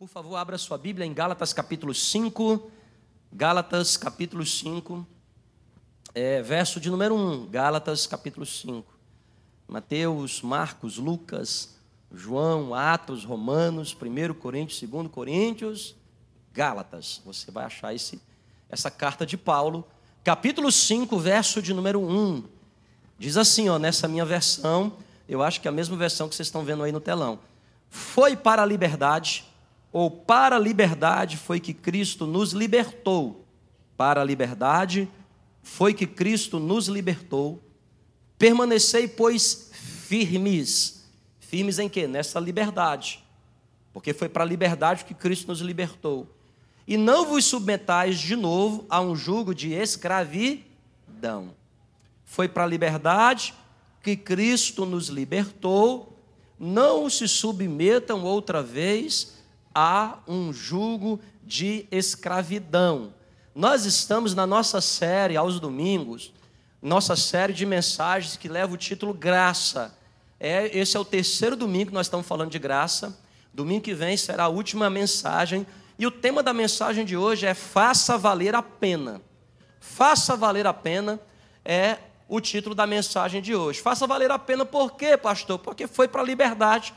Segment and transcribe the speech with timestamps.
[0.00, 2.70] Por favor, abra sua Bíblia em Gálatas capítulo 5.
[3.30, 5.06] Gálatas capítulo 5,
[6.14, 7.50] é, verso de número 1.
[7.50, 8.82] Gálatas capítulo 5.
[9.68, 11.76] Mateus, Marcos, Lucas,
[12.10, 15.94] João, Atos, Romanos, 1 Coríntios, 2 Coríntios,
[16.50, 17.20] Gálatas.
[17.26, 18.22] Você vai achar esse,
[18.70, 19.86] essa carta de Paulo.
[20.24, 22.42] Capítulo 5, verso de número 1.
[23.18, 24.94] Diz assim, ó, nessa minha versão,
[25.28, 27.38] eu acho que é a mesma versão que vocês estão vendo aí no telão.
[27.90, 29.49] Foi para a liberdade
[29.92, 33.44] ou para a liberdade foi que Cristo nos libertou.
[33.96, 35.08] Para a liberdade
[35.62, 37.60] foi que Cristo nos libertou.
[38.38, 41.04] Permanecei, pois, firmes.
[41.40, 42.06] Firmes em quê?
[42.06, 43.22] Nessa liberdade.
[43.92, 46.26] Porque foi para a liberdade que Cristo nos libertou.
[46.86, 51.54] E não vos submetais de novo a um jugo de escravidão.
[52.24, 53.52] Foi para a liberdade
[54.02, 56.16] que Cristo nos libertou.
[56.58, 59.39] Não se submetam outra vez
[59.74, 63.12] há um jugo de escravidão.
[63.54, 66.32] Nós estamos na nossa série aos domingos,
[66.80, 69.96] nossa série de mensagens que leva o título Graça.
[70.38, 73.18] É, esse é o terceiro domingo que nós estamos falando de graça.
[73.52, 75.66] Domingo que vem será a última mensagem.
[75.98, 79.20] E o tema da mensagem de hoje é Faça Valer a Pena.
[79.80, 81.20] Faça Valer a Pena
[81.64, 81.98] é
[82.30, 83.80] o título da mensagem de hoje.
[83.80, 85.58] Faça valer a pena por quê, pastor?
[85.58, 86.94] Porque foi para a liberdade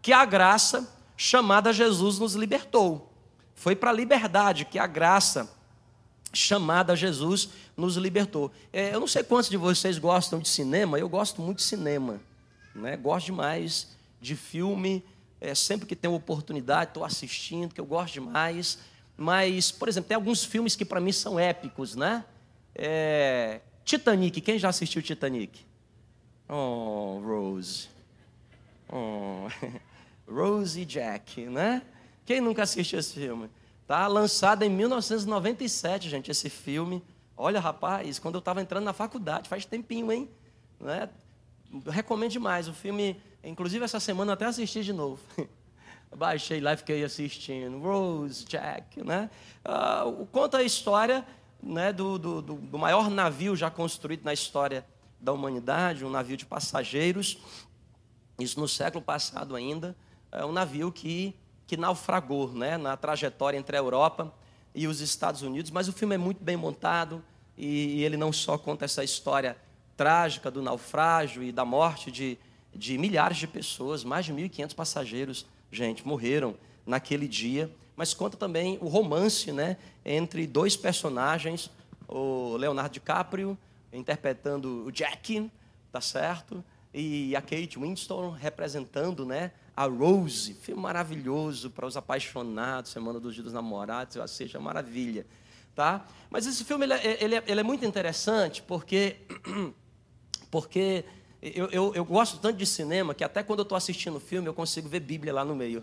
[0.00, 0.88] que a graça
[1.22, 3.12] chamada Jesus nos libertou.
[3.54, 5.48] Foi para a liberdade que a graça
[6.32, 8.50] chamada Jesus nos libertou.
[8.72, 12.20] É, eu não sei quantos de vocês gostam de cinema, eu gosto muito de cinema.
[12.74, 12.96] Né?
[12.96, 13.88] Gosto demais
[14.20, 15.04] de filme,
[15.40, 18.80] é, sempre que tenho oportunidade, estou assistindo, que eu gosto demais.
[19.16, 22.24] Mas, por exemplo, tem alguns filmes que para mim são épicos, né?
[22.74, 25.64] É, Titanic, quem já assistiu Titanic?
[26.48, 27.88] Oh, Rose.
[28.88, 29.46] Oh.
[30.28, 31.82] Rose e Jack, né?
[32.24, 33.50] Quem nunca assistiu esse filme?
[33.86, 37.02] Tá lançado em 1997, gente, esse filme.
[37.36, 40.30] Olha, rapaz, quando eu estava entrando na faculdade, faz tempinho, hein?
[40.80, 41.08] Né?
[41.88, 42.68] Recomendo demais.
[42.68, 45.20] O filme, inclusive essa semana até assisti de novo.
[46.16, 47.78] Baixei lá e fiquei assistindo.
[47.80, 49.28] Rose, Jack, né?
[49.64, 51.26] Uh, conta a história
[51.62, 54.86] né, do, do, do maior navio já construído na história
[55.20, 57.38] da humanidade, um navio de passageiros.
[58.38, 59.96] Isso no século passado ainda
[60.32, 61.34] é um navio que,
[61.66, 64.32] que naufragou né, na trajetória entre a Europa
[64.74, 67.22] e os Estados Unidos, mas o filme é muito bem montado
[67.56, 69.56] e, e ele não só conta essa história
[69.96, 72.38] trágica do naufrágio e da morte de,
[72.74, 76.56] de milhares de pessoas, mais de 1.500 passageiros, gente, morreram
[76.86, 81.70] naquele dia, mas conta também o romance né, entre dois personagens,
[82.08, 83.56] o Leonardo DiCaprio
[83.92, 85.50] interpretando o Jack,
[85.90, 86.64] tá certo?
[86.94, 93.34] E a Kate Winston representando né, a Rose, filme maravilhoso para os apaixonados, Semana dos
[93.34, 95.26] Dias dos Namorados, assisto, é maravilha.
[95.74, 96.06] Tá?
[96.28, 99.16] Mas esse filme ele é, ele é, ele é muito interessante porque,
[100.50, 101.04] porque
[101.40, 104.46] eu, eu, eu, gosto tanto de cinema que até quando eu estou assistindo o filme
[104.46, 105.82] eu consigo ver Bíblia lá no meio.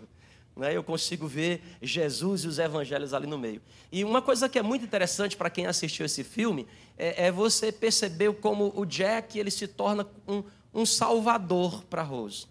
[0.54, 0.76] Né?
[0.76, 3.60] Eu consigo ver Jesus e os evangelhos ali no meio.
[3.90, 7.72] E uma coisa que é muito interessante para quem assistiu esse filme é, é, você
[7.72, 12.46] perceber como o Jack ele se torna um, um salvador para Rose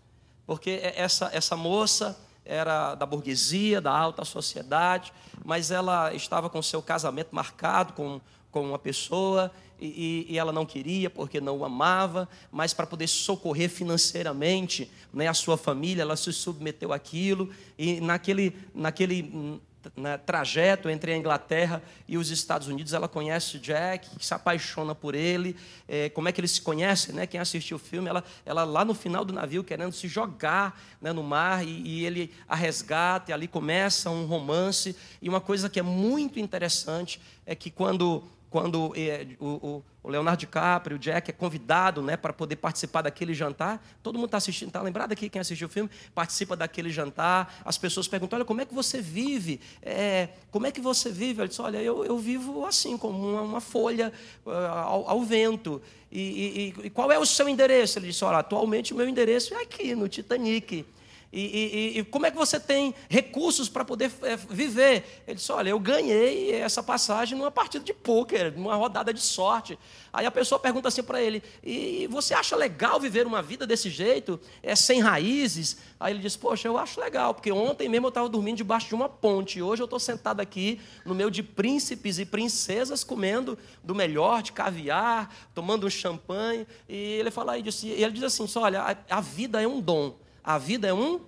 [0.49, 5.13] porque essa, essa moça era da burguesia, da alta sociedade,
[5.45, 10.65] mas ela estava com seu casamento marcado com, com uma pessoa e, e, ela não
[10.65, 16.17] queria porque não o amava, mas para poder socorrer financeiramente né, a sua família, ela
[16.17, 19.61] se submeteu àquilo e naquele, naquele
[19.95, 24.95] né, trajeto entre a Inglaterra e os Estados Unidos, ela conhece o Jack, se apaixona
[24.95, 25.55] por ele.
[25.87, 27.13] É, como é que eles se conhecem?
[27.13, 27.27] Né?
[27.27, 31.11] Quem assistiu o filme, ela, ela lá no final do navio querendo se jogar né,
[31.11, 34.95] no mar e, e, ele a resgata, e ali começa um romance.
[35.21, 40.39] E uma coisa que é muito interessante é que quando quando é, o, o, Leonardo
[40.39, 43.85] DiCaprio, o Jack, é convidado né, para poder participar daquele jantar.
[44.01, 45.89] Todo mundo está assistindo, está lembrado aqui quem assistiu o filme?
[46.15, 47.61] Participa daquele jantar.
[47.63, 49.61] As pessoas perguntam: olha, como é que você vive?
[49.81, 51.41] É, como é que você vive?
[51.41, 54.11] Ele diz: olha, eu, eu vivo assim, como uma, uma folha
[54.45, 55.81] uh, ao, ao, vento.
[56.11, 57.99] E, e, e, qual é o seu endereço?
[57.99, 60.85] Ele disse: olha, atualmente o meu endereço é aqui, no Titanic.
[61.31, 65.23] E, e, e, como é que você tem recursos para poder é, viver?
[65.27, 69.77] Ele disse: Olha, eu ganhei essa passagem numa partida de pôquer, numa rodada de sorte.
[70.11, 73.91] Aí a pessoa pergunta assim para ele: E você acha legal viver uma vida desse
[73.91, 75.77] jeito, é sem raízes?
[75.99, 78.95] Aí ele diz: Poxa, eu acho legal, porque ontem mesmo eu estava dormindo debaixo de
[78.95, 83.93] uma ponte, hoje eu estou sentado aqui no meio de príncipes e princesas comendo do
[83.93, 86.65] melhor, de caviar, tomando um champanhe.
[86.87, 90.17] E ele fala, e ele diz assim: Olha, a, a vida é um dom.
[90.43, 91.21] A vida é um.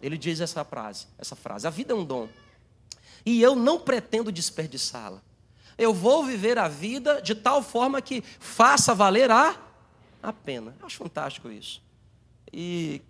[0.00, 2.28] ele diz essa frase, essa frase: a vida é um dom.
[3.24, 5.20] E eu não pretendo desperdiçá-la.
[5.76, 9.56] Eu vou viver a vida de tal forma que faça valer a,
[10.22, 10.74] a pena.
[10.80, 11.82] Eu acho fantástico isso.
[12.52, 13.02] E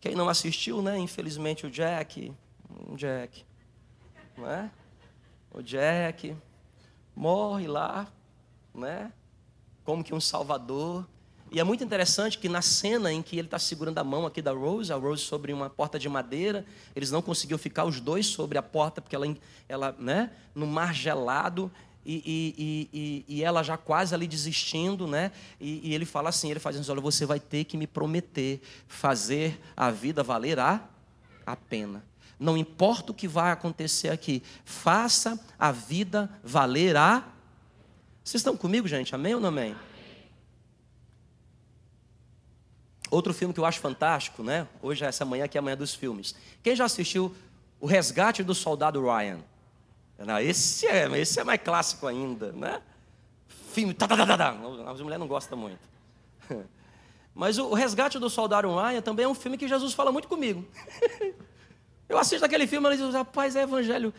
[0.00, 0.98] quem não assistiu, né?
[0.98, 2.32] Infelizmente o Jack,
[2.88, 3.44] o Jack,
[4.36, 4.70] não é?
[5.50, 6.36] O Jack
[7.14, 8.06] morre lá,
[8.74, 9.12] né?
[9.84, 11.06] Como que um salvador.
[11.52, 14.40] E é muito interessante que na cena em que ele está segurando a mão aqui
[14.40, 16.64] da Rose, a Rose sobre uma porta de madeira,
[16.96, 19.36] eles não conseguiam ficar os dois sobre a porta, porque ela,
[19.68, 21.70] ela né, no mar gelado,
[22.06, 22.16] e,
[22.58, 25.30] e, e, e, ela já quase ali desistindo, né?
[25.60, 28.60] E, e ele fala assim, ele faz assim, olha, você vai ter que me prometer
[28.88, 30.80] fazer a vida valer a,
[31.46, 32.02] a pena.
[32.40, 37.22] Não importa o que vai acontecer aqui, faça a vida valer a.
[38.24, 39.14] Vocês estão comigo, gente?
[39.14, 39.76] Amém ou não amém?
[43.12, 44.66] Outro filme que eu acho fantástico, né?
[44.80, 46.34] Hoje é essa manhã que é a manhã dos filmes.
[46.62, 47.30] Quem já assistiu
[47.78, 49.40] O Resgate do Soldado Ryan?
[50.18, 52.80] Não, esse, é, esse é mais clássico ainda, né?
[53.70, 53.92] Filme.
[53.92, 54.56] Tá, tá, tá, tá.
[54.86, 55.78] As mulheres não gostam muito.
[57.34, 60.66] Mas o Resgate do Soldado Ryan também é um filme que Jesus fala muito comigo.
[62.08, 64.14] Eu assisto aquele filme e digo, rapaz, é evangelho.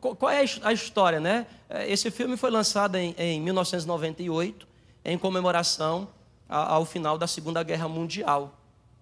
[0.00, 1.46] Qual é a história, né?
[1.68, 4.66] É, esse filme foi lançado em, em 1998,
[5.04, 6.08] em comemoração
[6.50, 8.56] ao final da Segunda Guerra Mundial.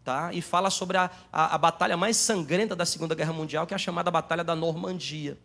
[0.05, 0.33] Tá?
[0.33, 3.77] E fala sobre a, a, a batalha mais sangrenta da Segunda Guerra Mundial, que é
[3.77, 5.39] a chamada Batalha da Normandia.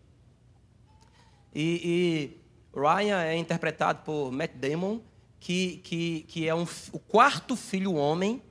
[1.56, 2.36] E,
[2.74, 5.00] e Ryan é interpretado por Matt Damon,
[5.40, 8.42] que, que, que é um, o quarto filho homem,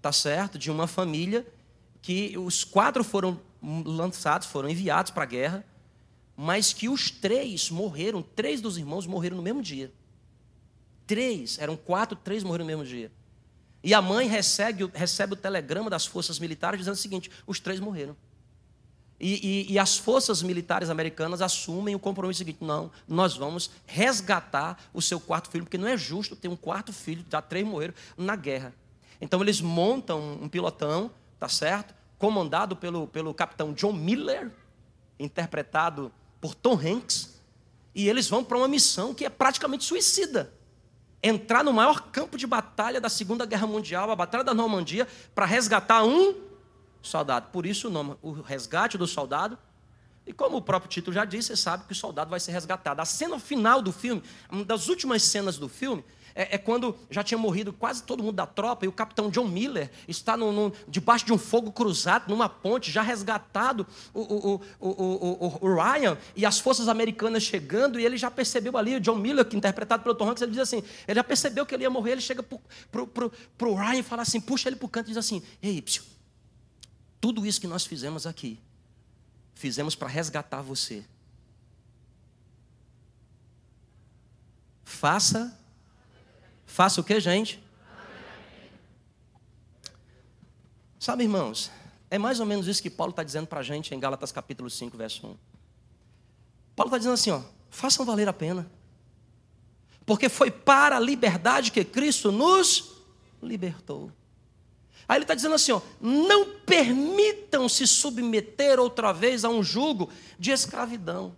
[0.00, 1.46] tá certo, de uma família,
[2.00, 3.40] que os quatro foram
[3.84, 5.64] lançados, foram enviados para a guerra,
[6.36, 9.92] mas que os três morreram, três dos irmãos morreram no mesmo dia.
[11.06, 13.12] Três, eram quatro, três morreram no mesmo dia.
[13.82, 17.78] E a mãe recebe, recebe o telegrama das forças militares dizendo o seguinte: os três
[17.78, 18.16] morreram.
[19.18, 24.78] E, e, e, as forças militares americanas assumem o compromisso seguinte: não, nós vamos resgatar
[24.92, 27.94] o seu quarto filho, porque não é justo ter um quarto filho, já três morreram
[28.16, 28.74] na guerra.
[29.20, 31.94] Então eles montam um pilotão, tá certo?
[32.18, 34.50] Comandado pelo, pelo capitão John Miller,
[35.18, 37.40] interpretado por Tom Hanks,
[37.94, 40.52] e eles vão para uma missão que é praticamente suicida.
[41.28, 45.44] Entrar no maior campo de batalha da Segunda Guerra Mundial, a Batalha da Normandia, para
[45.44, 46.36] resgatar um
[47.02, 47.48] soldado.
[47.50, 49.58] Por isso o nome, o resgate do soldado.
[50.24, 53.00] E como o próprio título já disse, você sabe que o soldado vai ser resgatado.
[53.00, 56.04] A cena final do filme, uma das últimas cenas do filme,
[56.36, 59.48] é, é, quando já tinha morrido quase todo mundo da tropa e o capitão John
[59.48, 64.60] Miller está no, no, debaixo de um fogo cruzado, numa ponte, já resgatado o, o,
[64.78, 69.16] o, o, Ryan e as forças americanas chegando, e ele já percebeu ali, o John
[69.16, 71.90] Miller, que interpretado pelo Tom Hanks, ele diz assim: ele já percebeu que ele ia
[71.90, 75.08] morrer, ele chega para o Ryan e fala assim, puxa ele para o canto e
[75.08, 76.02] diz assim: Ei, psiu,
[77.18, 78.60] tudo isso que nós fizemos aqui,
[79.54, 81.02] fizemos para resgatar você.
[84.84, 85.58] Faça.
[86.66, 87.62] Faça o que, gente?
[90.98, 91.70] Sabe, irmãos,
[92.10, 94.68] é mais ou menos isso que Paulo está dizendo para a gente em Gálatas capítulo
[94.68, 95.36] 5, verso 1.
[96.74, 97.40] Paulo está dizendo assim: ó,
[97.70, 98.68] façam valer a pena.
[100.04, 102.92] Porque foi para a liberdade que Cristo nos
[103.42, 104.12] libertou.
[105.08, 110.10] Aí ele está dizendo assim: ó, não permitam se submeter outra vez a um jugo
[110.38, 111.36] de escravidão.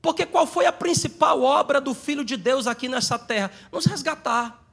[0.00, 3.50] Porque qual foi a principal obra do Filho de Deus aqui nessa terra?
[3.72, 4.65] Nos resgatar.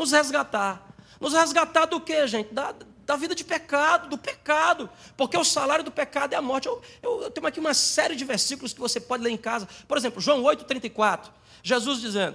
[0.00, 0.82] Nos resgatar.
[1.20, 2.54] Nos resgatar do que, gente?
[2.54, 4.88] Da, da vida de pecado, do pecado.
[5.14, 6.68] Porque o salário do pecado é a morte.
[6.68, 9.68] Eu, eu, eu tenho aqui uma série de versículos que você pode ler em casa.
[9.86, 11.28] Por exemplo, João 8,34.
[11.62, 12.34] Jesus dizendo: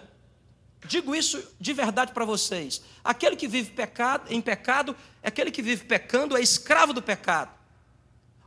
[0.87, 2.83] Digo isso de verdade para vocês.
[3.03, 7.49] Aquele que vive pecado, em pecado, aquele que vive pecando é escravo do pecado.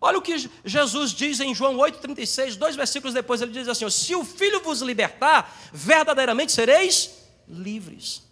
[0.01, 4.15] Olha o que Jesus diz em João 8,36, dois versículos depois, ele diz assim: Se
[4.15, 8.28] o Filho vos libertar, verdadeiramente sereis livres.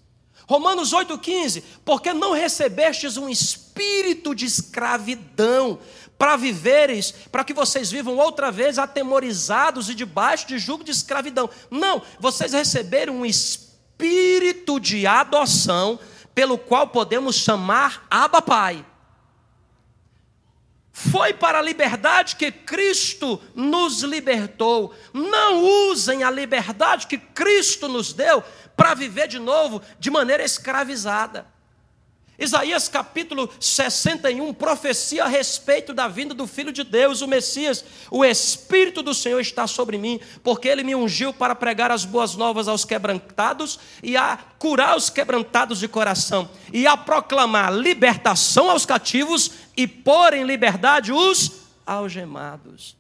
[0.47, 5.79] Romanos 8,15, porque não recebestes um espírito de escravidão
[6.17, 11.51] para viveres, para que vocês vivam outra vez atemorizados e debaixo de jugo de escravidão.
[11.71, 15.99] Não, vocês receberam um espírito de adoção,
[16.35, 18.85] pelo qual podemos chamar Abba Pai.
[20.99, 24.95] Foi para a liberdade que Cristo nos libertou.
[25.13, 28.43] Não usem a liberdade que Cristo nos deu
[28.75, 31.47] para viver de novo de maneira escravizada.
[32.39, 37.85] Isaías capítulo 61 profecia a respeito da vinda do Filho de Deus, o Messias.
[38.11, 42.35] O Espírito do Senhor está sobre mim, porque ele me ungiu para pregar as boas
[42.35, 48.85] novas aos quebrantados e a curar os quebrantados de coração, e a proclamar libertação aos
[48.85, 51.53] cativos e pôr em liberdade os
[51.87, 52.97] algemados.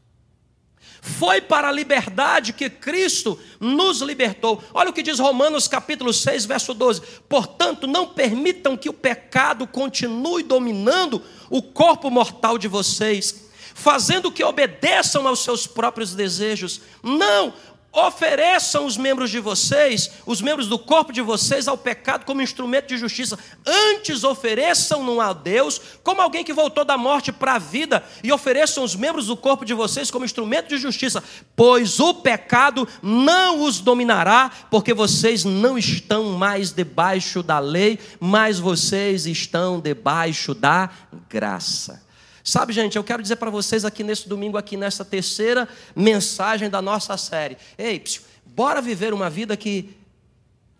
[1.06, 4.60] Foi para a liberdade que Cristo nos libertou.
[4.74, 7.00] Olha o que diz Romanos capítulo 6, verso 12.
[7.28, 14.42] Portanto, não permitam que o pecado continue dominando o corpo mortal de vocês, fazendo que
[14.42, 16.80] obedeçam aos seus próprios desejos.
[17.04, 17.54] Não,
[17.96, 22.88] ofereçam os membros de vocês, os membros do corpo de vocês, ao pecado como instrumento
[22.88, 23.38] de justiça.
[23.66, 28.84] Antes ofereçam-no a Deus como alguém que voltou da morte para a vida, e ofereçam
[28.84, 31.24] os membros do corpo de vocês como instrumento de justiça,
[31.56, 38.58] pois o pecado não os dominará, porque vocês não estão mais debaixo da lei, mas
[38.58, 40.90] vocês estão debaixo da
[41.28, 42.05] graça.
[42.46, 46.80] Sabe, gente, eu quero dizer para vocês aqui nesse domingo, aqui nessa terceira mensagem da
[46.80, 47.58] nossa série.
[47.76, 49.96] Ei, psiu, bora viver uma vida que,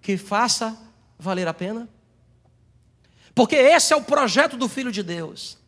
[0.01, 0.79] que faça
[1.19, 1.89] valer a pena?
[3.35, 5.59] Porque esse é o projeto do Filho de Deus.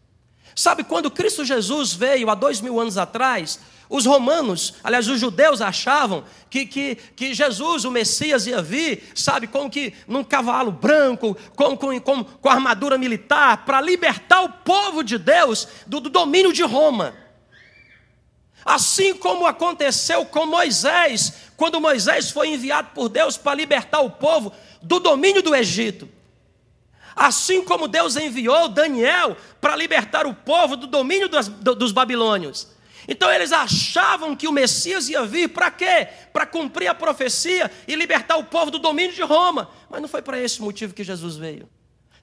[0.54, 5.62] Sabe, quando Cristo Jesus veio há dois mil anos atrás, os romanos, aliás, os judeus
[5.62, 11.36] achavam que, que, que Jesus, o Messias, ia vir, sabe, como que num cavalo branco,
[11.56, 16.52] com, com, com, com armadura militar, para libertar o povo de Deus do, do domínio
[16.52, 17.14] de Roma.
[18.62, 24.52] Assim como aconteceu com Moisés, quando Moisés foi enviado por Deus para libertar o povo
[24.82, 26.08] do domínio do Egito.
[27.16, 32.68] Assim como Deus enviou Daniel para libertar o povo do domínio dos, dos babilônios.
[33.08, 36.06] Então eles achavam que o Messias ia vir para quê?
[36.30, 39.70] Para cumprir a profecia e libertar o povo do domínio de Roma.
[39.88, 41.66] Mas não foi para esse motivo que Jesus veio.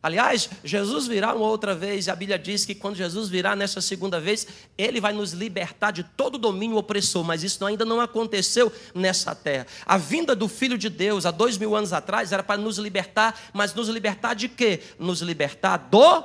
[0.06, 3.82] Aliás, Jesus virá uma outra vez, e a Bíblia diz que quando Jesus virá nessa
[3.82, 4.46] segunda vez,
[4.78, 9.66] ele vai nos libertar de todo domínio opressor, mas isso ainda não aconteceu nessa terra.
[9.84, 13.50] A vinda do Filho de Deus há dois mil anos atrás era para nos libertar,
[13.52, 14.84] mas nos libertar de quê?
[15.00, 16.24] Nos libertar do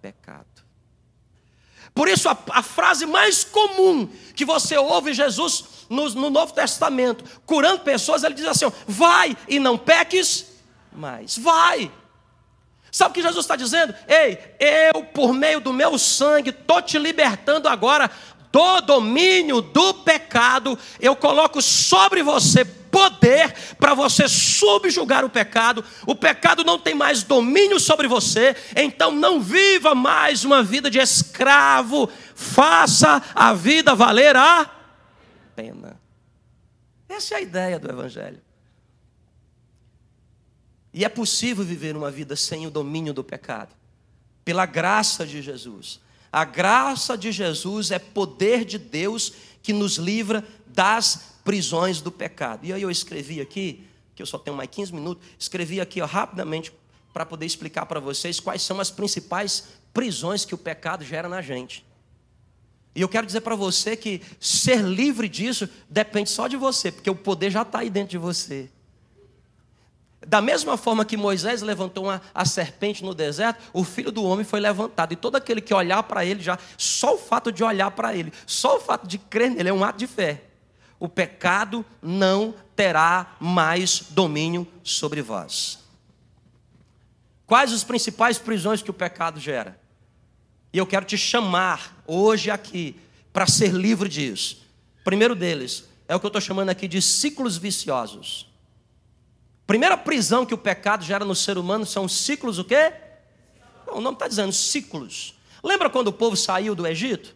[0.00, 0.53] pecado.
[1.94, 7.24] Por isso, a, a frase mais comum que você ouve Jesus no, no Novo Testamento,
[7.46, 10.46] curando pessoas, ele diz assim: vai e não peques
[10.92, 11.38] mais.
[11.38, 11.90] Vai.
[12.90, 13.92] Sabe o que Jesus está dizendo?
[14.06, 18.08] Ei, eu, por meio do meu sangue, estou te libertando agora
[18.54, 25.84] do domínio do pecado, eu coloco sobre você poder para você subjugar o pecado.
[26.06, 31.00] O pecado não tem mais domínio sobre você, então não viva mais uma vida de
[31.00, 32.08] escravo.
[32.36, 34.70] Faça a vida valer a
[35.56, 36.00] pena.
[37.08, 38.40] Essa é a ideia do Evangelho.
[40.92, 43.74] E é possível viver uma vida sem o domínio do pecado,
[44.44, 46.03] pela graça de Jesus.
[46.34, 52.66] A graça de Jesus é poder de Deus que nos livra das prisões do pecado.
[52.66, 53.86] E aí eu escrevi aqui,
[54.16, 56.72] que eu só tenho mais 15 minutos, escrevi aqui ó, rapidamente
[57.12, 61.40] para poder explicar para vocês quais são as principais prisões que o pecado gera na
[61.40, 61.86] gente.
[62.96, 67.08] E eu quero dizer para você que ser livre disso depende só de você, porque
[67.08, 68.68] o poder já está aí dentro de você.
[70.26, 74.44] Da mesma forma que Moisés levantou uma, a serpente no deserto, o filho do homem
[74.44, 75.12] foi levantado.
[75.12, 78.32] E todo aquele que olhar para ele, já só o fato de olhar para ele,
[78.46, 80.42] só o fato de crer nele é um ato de fé
[81.04, 85.80] o pecado não terá mais domínio sobre vós.
[87.46, 89.78] Quais as principais prisões que o pecado gera?
[90.72, 92.96] E eu quero te chamar hoje aqui
[93.34, 94.64] para ser livre disso.
[95.04, 98.50] primeiro deles é o que eu estou chamando aqui de ciclos viciosos.
[99.66, 102.92] Primeira prisão que o pecado gera no ser humano são ciclos o quê?
[103.86, 105.34] o nome está dizendo ciclos.
[105.62, 107.34] Lembra quando o povo saiu do Egito?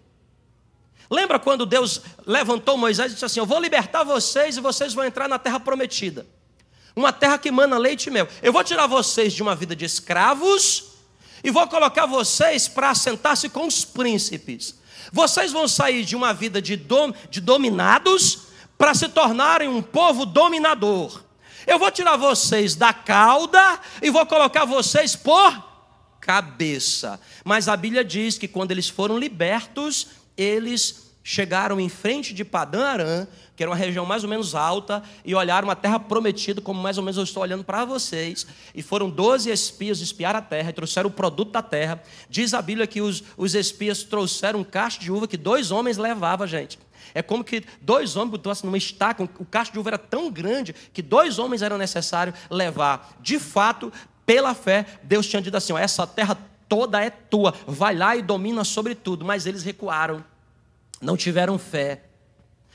[1.10, 5.04] Lembra quando Deus levantou Moisés e disse assim: Eu vou libertar vocês e vocês vão
[5.04, 6.26] entrar na terra prometida.
[6.94, 8.28] Uma terra que mana leite e mel.
[8.42, 10.88] Eu vou tirar vocês de uma vida de escravos
[11.42, 14.74] e vou colocar vocês para assentar-se com os príncipes.
[15.12, 20.26] Vocês vão sair de uma vida de, dom, de dominados para se tornarem um povo
[20.26, 21.22] dominador.
[21.68, 25.62] Eu vou tirar vocês da cauda e vou colocar vocês por
[26.18, 27.20] cabeça.
[27.44, 32.86] Mas a Bíblia diz que quando eles foram libertos, eles chegaram em frente de Padã
[32.86, 36.80] Arã, que era uma região mais ou menos alta, e olharam a terra prometida, como
[36.80, 38.46] mais ou menos eu estou olhando para vocês.
[38.74, 42.02] E foram 12 espias espiar a terra, e trouxeram o produto da terra.
[42.30, 45.98] Diz a Bíblia que os, os espias trouxeram um cacho de uva que dois homens
[45.98, 46.78] levavam, gente.
[47.14, 50.74] É como que dois homens botassem numa estaca, o cacho de uva era tão grande
[50.92, 53.16] que dois homens eram necessários levar.
[53.20, 53.92] De fato,
[54.26, 56.36] pela fé, Deus tinha dito assim: ó, essa terra
[56.68, 59.24] toda é tua, vai lá e domina sobre tudo.
[59.24, 60.24] Mas eles recuaram,
[61.00, 62.04] não tiveram fé,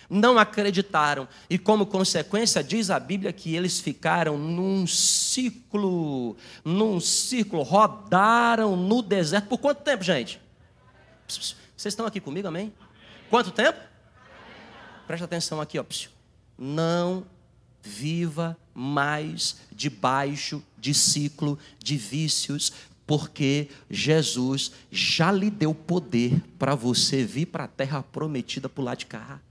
[0.09, 7.63] não acreditaram, e como consequência, diz a Bíblia que eles ficaram num ciclo, num círculo,
[7.63, 9.47] rodaram no deserto.
[9.47, 10.41] Por quanto tempo, gente?
[11.27, 12.73] Vocês estão aqui comigo, amém?
[13.29, 13.79] Quanto tempo?
[15.07, 15.85] Presta atenção aqui, ó.
[16.57, 17.25] Não
[17.81, 22.71] viva mais debaixo de ciclo de vícios,
[23.05, 28.95] porque Jesus já lhe deu poder para você vir para a terra prometida por lá
[28.95, 29.41] de cá.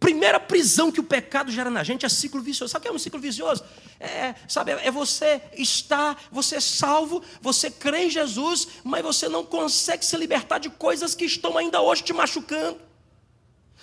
[0.00, 2.70] Primeira prisão que o pecado gera na gente é ciclo vicioso.
[2.70, 3.64] Sabe o que é um ciclo vicioso?
[3.98, 9.44] É, sabe, é você estar, você é salvo, você crê em Jesus, mas você não
[9.44, 12.87] consegue se libertar de coisas que estão ainda hoje te machucando.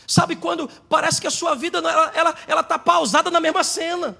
[0.07, 3.63] Sabe quando parece que a sua vida ela está ela, ela tá pausada na mesma
[3.63, 4.17] cena?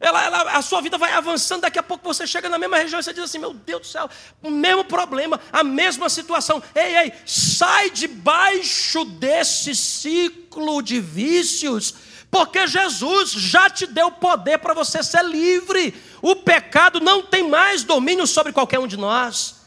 [0.00, 3.00] Ela, ela, a sua vida vai avançando, daqui a pouco você chega na mesma região
[3.00, 4.08] e você diz assim: Meu Deus do céu,
[4.42, 6.62] o mesmo problema, a mesma situação.
[6.74, 11.94] Ei, ei, sai debaixo desse ciclo de vícios,
[12.30, 15.92] porque Jesus já te deu poder para você ser livre.
[16.22, 19.57] O pecado não tem mais domínio sobre qualquer um de nós.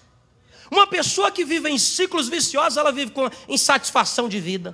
[0.71, 4.73] Uma pessoa que vive em ciclos viciosos, ela vive com insatisfação de vida.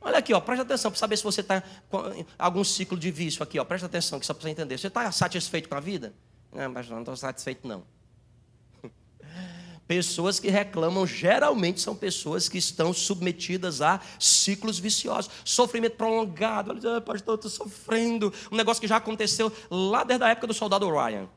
[0.00, 3.42] Olha aqui, ó, presta atenção para saber se você está com algum ciclo de vício
[3.42, 4.78] aqui, ó, presta atenção, que só para você entender.
[4.78, 6.14] Você está satisfeito com a vida?
[6.50, 7.84] Não, mas não estou satisfeito, não.
[9.86, 16.70] Pessoas que reclamam geralmente são pessoas que estão submetidas a ciclos viciosos, sofrimento prolongado.
[16.70, 18.32] Olha, pastor, estou sofrendo.
[18.50, 21.28] Um negócio que já aconteceu lá desde a época do soldado Ryan.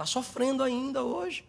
[0.00, 1.44] Está sofrendo ainda hoje.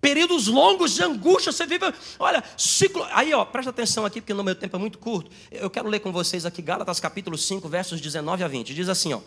[0.00, 3.06] Períodos longos de angústia, você vive, olha, ciclo.
[3.12, 5.30] Aí, ó, presta atenção aqui, porque no meu tempo é muito curto.
[5.48, 8.74] Eu quero ler com vocês aqui Gálatas capítulo 5, versos 19 a 20.
[8.74, 9.20] Diz assim, ó.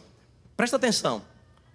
[0.57, 1.21] Presta atenção.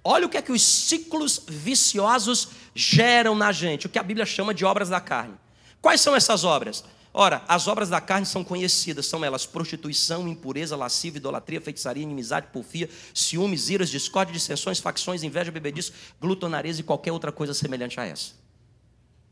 [0.05, 4.27] Olha o que é que os ciclos viciosos geram na gente, o que a Bíblia
[4.27, 5.35] chama de obras da carne.
[5.81, 6.85] Quais são essas obras?
[7.15, 12.47] Ora, as obras da carne são conhecidas, são elas prostituição, impureza, lascívia, idolatria, feitiçaria, inimizade,
[12.47, 18.05] porfia, ciúmes, iras, discórdia, dissensões, facções, inveja, bebediço, glutonareza e qualquer outra coisa semelhante a
[18.05, 18.33] essa.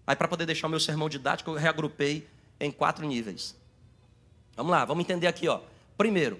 [0.06, 3.56] Aí, para poder deixar o meu sermão didático, eu reagrupei em quatro níveis.
[4.54, 5.60] Vamos lá, vamos entender aqui, ó.
[5.96, 6.38] Primeiro,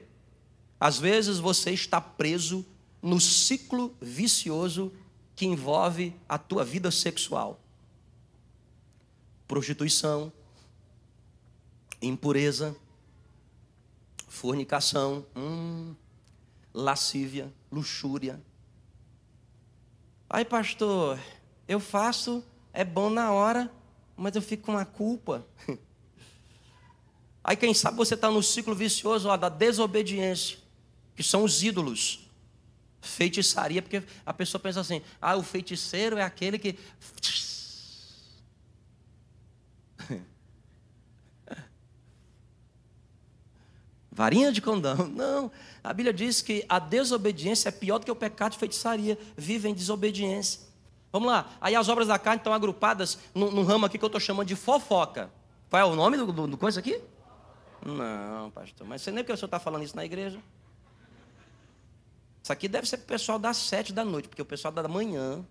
[0.79, 2.66] às vezes você está preso
[3.00, 4.92] no ciclo vicioso
[5.35, 7.59] que envolve a tua vida sexual.
[9.48, 10.31] Prostituição,
[12.00, 12.76] impureza,
[14.28, 15.94] fornicação, hum,
[16.72, 18.40] lascívia, luxúria.
[20.28, 21.18] Ai, pastor,
[21.66, 23.70] eu faço, é bom na hora,
[24.16, 25.46] mas eu fico com a culpa.
[27.42, 30.58] Aí, quem sabe você está no ciclo vicioso ó, da desobediência,
[31.16, 32.28] que são os ídolos.
[33.02, 36.78] Feitiçaria, porque a pessoa pensa assim: ah, o feiticeiro é aquele que
[44.20, 45.09] varinha de condão.
[45.09, 45.50] Não,
[45.83, 49.18] a Bíblia diz que a desobediência é pior do que o pecado de feitiçaria.
[49.35, 50.61] Vive em desobediência.
[51.11, 54.09] Vamos lá, aí as obras da carne estão agrupadas num, num ramo aqui que eu
[54.09, 55.30] estou chamando de fofoca.
[55.70, 57.00] Qual é o nome do, do, do coisa aqui?
[57.85, 60.38] Não, pastor, mas você nem porque o senhor está falando isso na igreja.
[62.42, 64.87] Isso aqui deve ser para o pessoal das sete da noite, porque o pessoal da
[64.87, 65.44] manhã.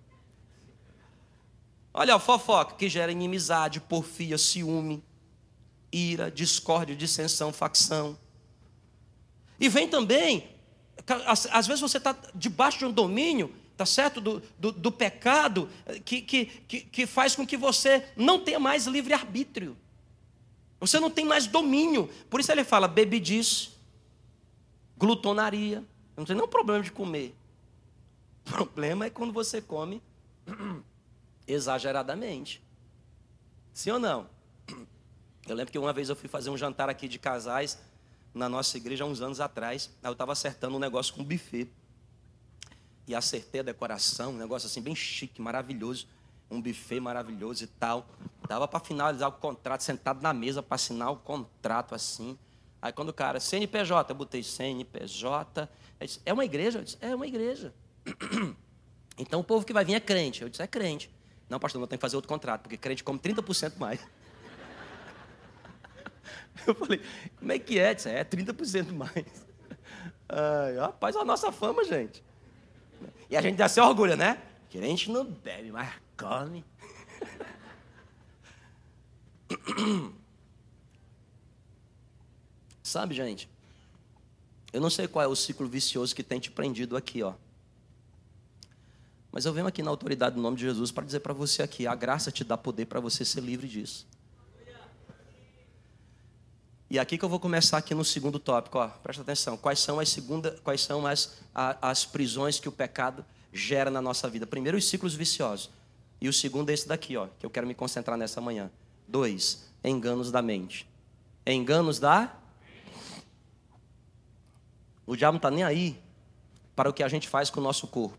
[1.92, 5.04] Olha, ó, fofoca, que gera inimizade, porfia, ciúme,
[5.92, 8.16] ira, discórdia, dissensão, facção.
[9.60, 10.48] E vem também,
[11.52, 14.22] às vezes você está debaixo de um domínio, tá certo?
[14.22, 15.70] Do, do, do pecado,
[16.06, 19.76] que, que, que, que faz com que você não tenha mais livre-arbítrio.
[20.80, 22.10] Você não tem mais domínio.
[22.30, 23.70] Por isso ele fala bebedice,
[24.98, 25.84] glutonaria.
[26.16, 27.36] Não tem nenhum problema de comer.
[28.48, 30.02] O problema é quando você come
[31.48, 32.62] exageradamente.
[33.74, 34.30] Sim ou não?
[35.48, 37.80] Eu lembro que uma vez eu fui fazer um jantar aqui de casais
[38.34, 39.90] na nossa igreja há uns anos atrás.
[40.04, 41.70] Eu estava acertando um negócio com um buffet.
[43.08, 46.08] E acertei a decoração, um negócio assim bem chique, maravilhoso.
[46.50, 48.08] Um buffet maravilhoso e tal.
[48.48, 52.38] Dava para finalizar o contrato, sentado na mesa para assinar o contrato assim.
[52.82, 55.70] Aí quando o cara, CNPJ, eu botei CNPJ.
[56.02, 56.80] Disse, é uma igreja?
[56.80, 57.74] Eu disse, é uma igreja.
[59.22, 60.42] Então o povo que vai vir é crente.
[60.42, 61.12] Eu disse, é crente.
[61.50, 64.00] Não, pastor, não tem que fazer outro contrato, porque crente come 30% mais.
[66.68, 67.02] Eu falei,
[67.38, 67.94] como é que é?
[67.94, 69.14] Disse, é 30% mais.
[70.30, 72.24] Ai, rapaz, a nossa fama, gente.
[73.30, 74.42] E a gente dá se orgulha, né?
[74.70, 76.64] Crente não bebe, mas come.
[82.84, 83.50] Sabe, gente?
[84.72, 87.34] Eu não sei qual é o ciclo vicioso que tem te prendido aqui, ó.
[89.32, 91.86] Mas eu venho aqui na autoridade do nome de Jesus para dizer para você aqui,
[91.86, 94.08] a graça te dá poder para você ser livre disso.
[96.90, 99.56] E aqui que eu vou começar aqui no segundo tópico, ó, presta atenção.
[99.56, 103.24] Quais são as segunda, quais são as, as prisões que o pecado
[103.54, 104.48] gera na nossa vida?
[104.48, 105.70] Primeiro, os ciclos viciosos.
[106.20, 108.72] E o segundo é esse daqui, ó, que eu quero me concentrar nessa manhã.
[109.08, 110.90] Dois, enganos da mente.
[111.46, 112.36] Enganos da.
[115.06, 116.02] O diabo não está nem aí
[116.76, 118.18] para o que a gente faz com o nosso corpo.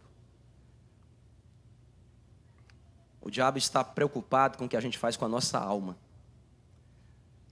[3.20, 5.96] O diabo está preocupado com o que a gente faz com a nossa alma.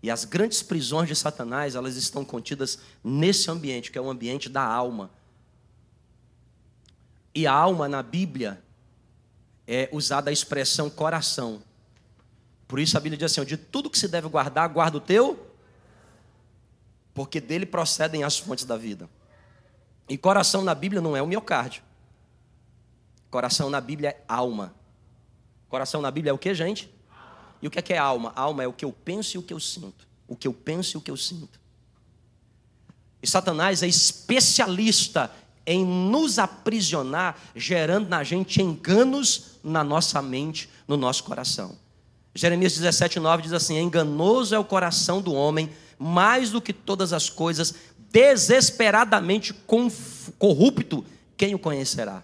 [0.03, 4.49] E as grandes prisões de Satanás, elas estão contidas nesse ambiente, que é o ambiente
[4.49, 5.11] da alma.
[7.35, 8.63] E a alma na Bíblia
[9.67, 11.63] é usada a expressão coração.
[12.67, 15.47] Por isso a Bíblia diz assim: de tudo que se deve guardar, guarda o teu,
[17.13, 19.09] porque dele procedem as fontes da vida.
[20.09, 21.83] E coração na Bíblia não é o miocárdio.
[23.31, 24.75] Coração na Bíblia é alma.
[25.69, 26.91] Coração na Bíblia é o que, gente?
[27.61, 28.33] E o que é que é alma?
[28.37, 30.07] Alma é o que eu penso e o que eu sinto.
[30.27, 31.59] O que eu penso e o que eu sinto.
[33.23, 35.31] E Satanás é especialista
[35.67, 41.77] em nos aprisionar, gerando na gente enganos na nossa mente, no nosso coração.
[42.35, 47.13] Jeremias 17, 9 diz assim: Enganoso é o coração do homem, mais do que todas
[47.13, 47.75] as coisas,
[48.11, 49.53] desesperadamente
[50.39, 51.05] corrupto,
[51.37, 52.23] quem o conhecerá?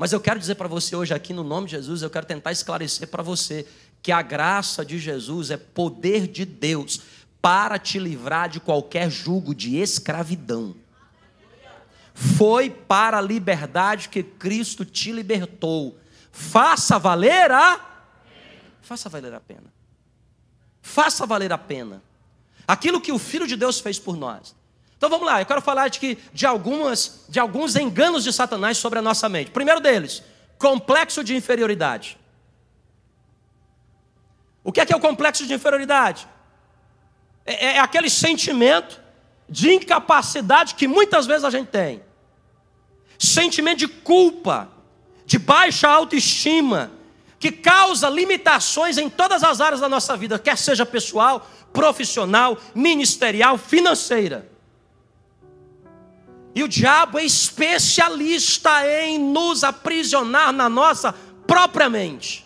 [0.00, 2.50] Mas eu quero dizer para você hoje aqui, no nome de Jesus, eu quero tentar
[2.52, 3.66] esclarecer para você
[4.02, 7.02] que a graça de Jesus é poder de Deus
[7.42, 10.74] para te livrar de qualquer jugo de escravidão.
[12.14, 15.98] Foi para a liberdade que Cristo te libertou.
[16.32, 17.78] Faça valer a
[18.80, 19.70] Faça valer a pena.
[20.80, 22.02] Faça valer a pena.
[22.66, 24.56] Aquilo que o Filho de Deus fez por nós.
[25.00, 28.76] Então vamos lá, eu quero falar de, que, de, algumas, de alguns enganos de Satanás
[28.76, 29.50] sobre a nossa mente.
[29.50, 30.22] Primeiro deles,
[30.58, 32.18] complexo de inferioridade.
[34.62, 36.28] O que é, que é o complexo de inferioridade?
[37.46, 39.00] É, é, é aquele sentimento
[39.48, 42.02] de incapacidade que muitas vezes a gente tem.
[43.18, 44.68] Sentimento de culpa,
[45.24, 46.92] de baixa autoestima,
[47.38, 53.56] que causa limitações em todas as áreas da nossa vida, quer seja pessoal, profissional, ministerial,
[53.56, 54.50] financeira.
[56.54, 61.12] E o diabo é especialista em nos aprisionar na nossa
[61.46, 62.44] própria mente,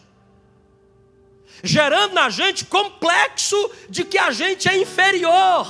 [1.63, 5.67] gerando na gente complexo de que a gente é inferior.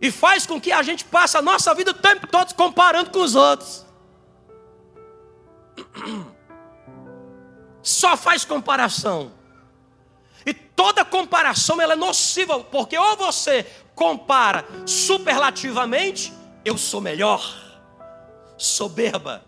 [0.00, 3.20] E faz com que a gente passe a nossa vida o tempo todo comparando com
[3.20, 3.86] os outros.
[7.82, 9.32] Só faz comparação.
[10.44, 16.32] E toda comparação ela é nociva, porque ou você compara superlativamente,
[16.64, 17.42] eu sou melhor,
[18.56, 19.42] soberba.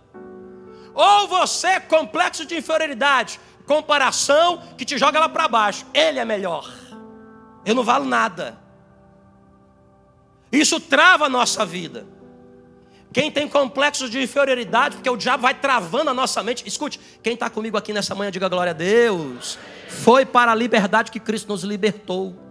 [0.94, 6.24] Ou você é complexo de inferioridade, comparação que te joga lá para baixo, ele é
[6.24, 6.70] melhor,
[7.64, 8.59] eu não valo nada.
[10.52, 12.07] Isso trava a nossa vida.
[13.12, 16.66] Quem tem complexos de inferioridade, porque o diabo vai travando a nossa mente.
[16.66, 19.57] Escute, quem está comigo aqui nessa manhã, diga glória a Deus.
[19.88, 22.43] Foi para a liberdade que Cristo nos libertou.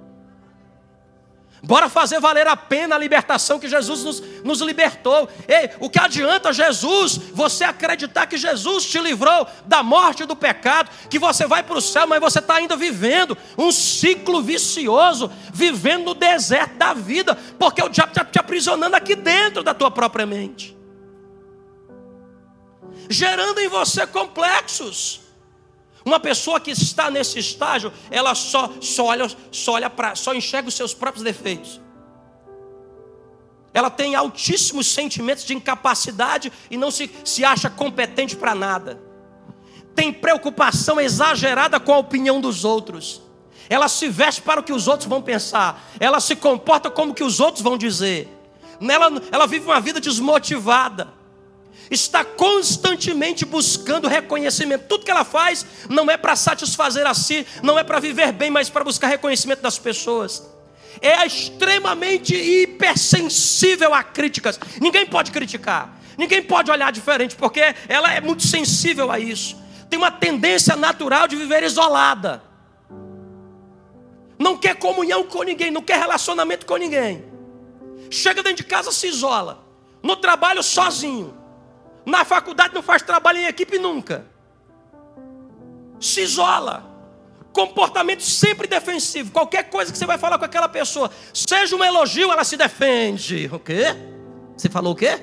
[1.66, 5.30] Bora fazer valer a pena a libertação que Jesus nos, nos libertou.
[5.48, 10.36] Ei, o que adianta Jesus, você acreditar que Jesus te livrou da morte e do
[10.36, 15.32] pecado, que você vai para o céu, mas você está ainda vivendo um ciclo vicioso,
[15.54, 19.90] vivendo no deserto da vida, porque o diabo está te aprisionando aqui dentro da tua
[19.90, 20.76] própria mente,
[23.10, 25.22] gerando em você complexos.
[26.06, 30.68] Uma pessoa que está nesse estágio, ela só, só olha, só olha para, só enxerga
[30.68, 31.80] os seus próprios defeitos.
[33.74, 39.02] Ela tem altíssimos sentimentos de incapacidade e não se, se acha competente para nada.
[39.96, 43.22] Tem preocupação exagerada com a opinião dos outros.
[43.70, 45.82] Ela se veste para o que os outros vão pensar.
[46.00, 48.28] Ela se comporta como que os outros vão dizer.
[48.82, 51.23] Ela, ela vive uma vida desmotivada
[51.90, 54.86] está constantemente buscando reconhecimento.
[54.88, 58.50] Tudo que ela faz não é para satisfazer a si, não é para viver bem,
[58.50, 60.44] mas para buscar reconhecimento das pessoas.
[61.02, 64.60] É extremamente hipersensível a críticas.
[64.80, 69.62] Ninguém pode criticar, ninguém pode olhar diferente, porque ela é muito sensível a isso.
[69.90, 72.44] Tem uma tendência natural de viver isolada.
[74.40, 77.24] Não quer comunhão com ninguém, não quer relacionamento com ninguém.
[78.10, 79.64] Chega dentro de casa, se isola.
[80.02, 81.43] No trabalho, sozinho
[82.06, 84.26] na faculdade não faz trabalho em equipe nunca.
[86.00, 86.92] Se isola.
[87.54, 89.32] Comportamento sempre defensivo.
[89.32, 93.50] Qualquer coisa que você vai falar com aquela pessoa, seja um elogio, ela se defende.
[93.52, 93.96] O quê?
[94.58, 95.22] Você falou o quê?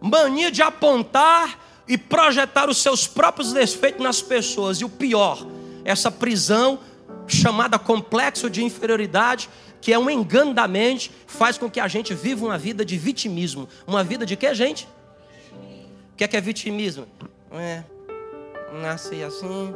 [0.00, 1.58] Mania de apontar
[1.88, 4.80] e projetar os seus próprios defeitos nas pessoas.
[4.80, 5.44] E o pior,
[5.84, 6.78] essa prisão
[7.26, 9.48] chamada complexo de inferioridade
[9.80, 12.96] que é um engano da mente, faz com que a gente viva uma vida de
[12.98, 13.68] vitimismo.
[13.86, 14.88] Uma vida de quê, gente?
[16.12, 17.06] O que é, que é vitimismo?
[17.52, 17.84] É,
[18.82, 19.72] nasci assim.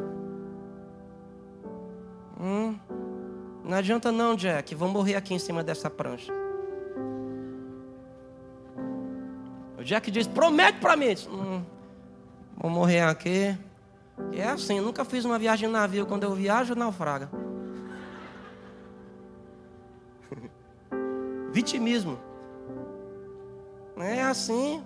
[2.40, 2.76] Hum,
[3.64, 4.74] não adianta não, Jack.
[4.74, 6.32] Vou morrer aqui em cima dessa prancha.
[9.78, 11.14] O Jack diz: promete para mim.
[11.30, 11.62] Hum,
[12.56, 13.56] vou morrer aqui.
[14.32, 16.06] E é assim, nunca fiz uma viagem em navio.
[16.06, 17.30] Quando eu viajo, naufraga.
[21.52, 22.18] Vitimismo.
[23.96, 24.82] É assim.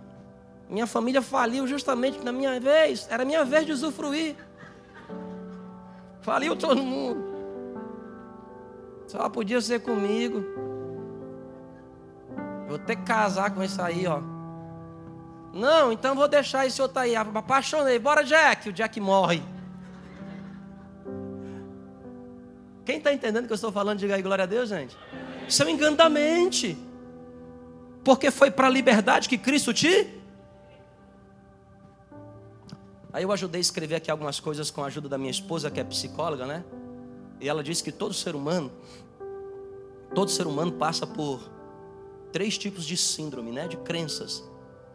[0.69, 3.07] Minha família faliu justamente na minha vez.
[3.09, 4.35] Era minha vez de usufruir.
[6.21, 7.25] Faliu todo mundo.
[9.07, 10.45] Só podia ser comigo.
[12.69, 14.21] Vou ter que casar com isso aí, ó.
[15.53, 17.15] Não, então vou deixar esse outro aí.
[17.15, 17.99] Apaixonei.
[18.01, 18.69] Bora, Jack.
[18.69, 19.41] O Jack morre.
[22.85, 24.97] Quem está entendendo que eu estou falando, diga aí glória a Deus, gente.
[25.49, 26.77] Isso é um engano da mente.
[28.05, 30.09] Porque foi para a liberdade que Cristo te.
[33.13, 35.81] Aí eu ajudei a escrever aqui algumas coisas com a ajuda da minha esposa, que
[35.81, 36.65] é psicóloga, né?
[37.41, 38.71] E ela disse que todo ser humano,
[40.15, 41.41] todo ser humano passa por
[42.33, 43.67] três tipos de síndrome, né?
[43.67, 44.45] De crenças.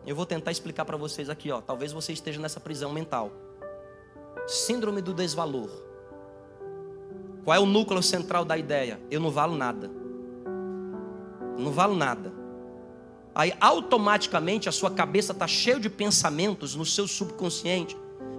[0.06, 1.62] Eu vou tentar explicar para vocês aqui, ó.
[1.62, 3.32] Talvez você esteja nessa prisão mental.
[4.48, 5.70] Síndrome do desvalor.
[7.44, 9.00] Qual é o núcleo central da ideia?
[9.10, 10.01] Eu não valo nada.
[11.62, 12.34] Não valo nada.
[13.34, 17.98] Aí automaticamente a sua cabeça está cheia de pensamentos no seu subconsciente.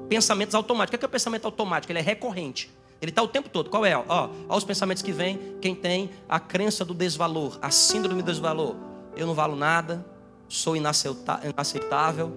[0.08, 0.96] Pensamentos automáticos.
[0.96, 1.90] O que é, o pensamento automático?
[1.92, 2.70] Ele é recorrente.
[3.00, 3.70] Ele está o tempo todo.
[3.70, 3.96] Qual é?
[3.96, 4.04] Ó,
[4.48, 5.56] ó, os pensamentos que vêm.
[5.60, 8.76] Quem tem a crença do desvalor, a síndrome do desvalor.
[9.16, 10.04] Eu não valo nada
[10.52, 12.30] sou inaceitável,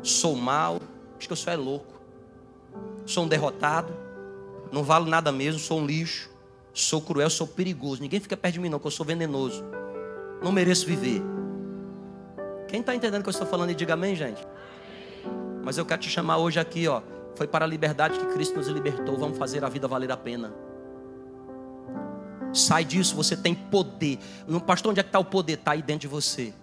[0.00, 0.80] sou mal,
[1.18, 2.00] acho que eu sou é louco,
[3.04, 3.92] sou um derrotado,
[4.70, 6.30] não valo nada mesmo, sou um lixo,
[6.72, 8.00] sou cruel, sou perigoso.
[8.00, 9.64] Ninguém fica perto de mim, não, porque eu sou venenoso.
[10.42, 11.22] Não mereço viver.
[12.68, 14.46] Quem está entendendo o que eu estou falando, diga amém, gente.
[15.62, 17.02] Mas eu quero te chamar hoje aqui, ó.
[17.34, 19.16] Foi para a liberdade que Cristo nos libertou.
[19.16, 20.52] Vamos fazer a vida valer a pena.
[22.52, 24.18] Sai disso, você tem poder.
[24.66, 25.54] Pastor, onde é que está o poder?
[25.54, 26.54] Está aí dentro de você.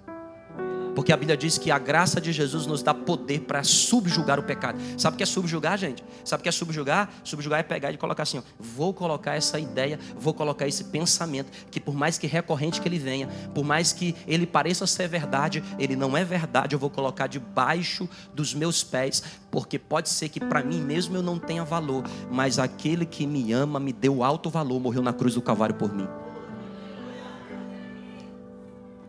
[0.95, 4.43] Porque a Bíblia diz que a graça de Jesus nos dá poder para subjugar o
[4.43, 4.79] pecado.
[4.97, 6.03] Sabe o que é subjugar, gente?
[6.23, 7.09] Sabe o que é subjugar?
[7.23, 11.51] Subjugar é pegar e colocar assim: ó, vou colocar essa ideia, vou colocar esse pensamento,
[11.71, 15.63] que por mais que recorrente que ele venha, por mais que ele pareça ser verdade,
[15.79, 20.39] ele não é verdade, eu vou colocar debaixo dos meus pés, porque pode ser que
[20.39, 24.49] para mim mesmo eu não tenha valor, mas aquele que me ama me deu alto
[24.49, 26.07] valor, morreu na cruz do Calvário por mim.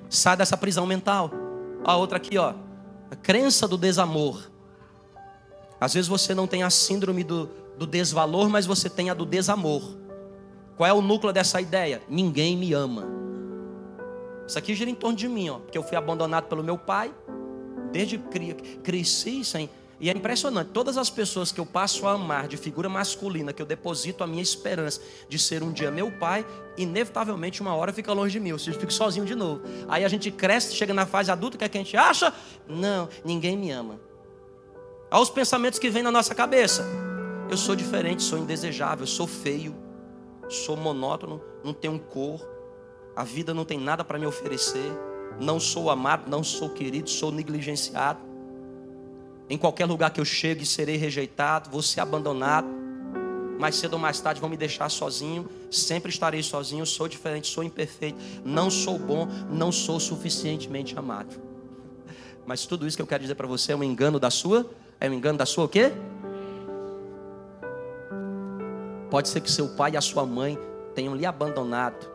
[0.09, 1.44] Sai dessa prisão mental.
[1.85, 2.55] A outra aqui, ó.
[3.11, 4.51] A crença do desamor.
[5.81, 9.27] Às vezes você não tem a síndrome do, do desvalor, mas você tem a do
[9.27, 9.83] desamor.
[10.77, 12.03] Qual é o núcleo dessa ideia?
[12.09, 13.07] Ninguém me ama.
[14.47, 17.15] Isso aqui gira em torno de mim, ó, porque eu fui abandonado pelo meu pai.
[17.93, 19.71] Desde cria, cresci sem
[20.05, 23.63] e é impressionante, todas as pessoas que eu passo a amar de figura masculina, que
[23.63, 26.45] eu deposito a minha esperança de ser um dia meu pai,
[26.77, 29.63] inevitavelmente uma hora fica longe de mim, eu fico sozinho de novo.
[29.89, 32.35] Aí a gente cresce, chega na fase adulta, o que, é que a gente acha?
[32.69, 33.99] Não, ninguém me ama.
[35.11, 36.87] Olha os pensamentos que vêm na nossa cabeça.
[37.49, 39.75] Eu sou diferente, sou indesejável, sou feio,
[40.51, 42.47] sou monótono, não tenho cor,
[43.17, 44.93] a vida não tem nada para me oferecer,
[45.41, 48.34] não sou amado, não sou querido, sou negligenciado.
[49.49, 52.67] Em qualquer lugar que eu chegue, serei rejeitado, vou ser abandonado.
[53.59, 55.49] Mais cedo ou mais tarde vão me deixar sozinho.
[55.71, 56.85] Sempre estarei sozinho.
[56.87, 58.19] Sou diferente, sou imperfeito.
[58.45, 61.41] Não sou bom, não sou suficientemente amado.
[62.47, 64.69] Mas tudo isso que eu quero dizer para você é um engano da sua.
[65.01, 65.93] É um engano da sua o quê?
[69.11, 70.59] Pode ser que seu pai e a sua mãe
[70.95, 72.14] tenham lhe abandonado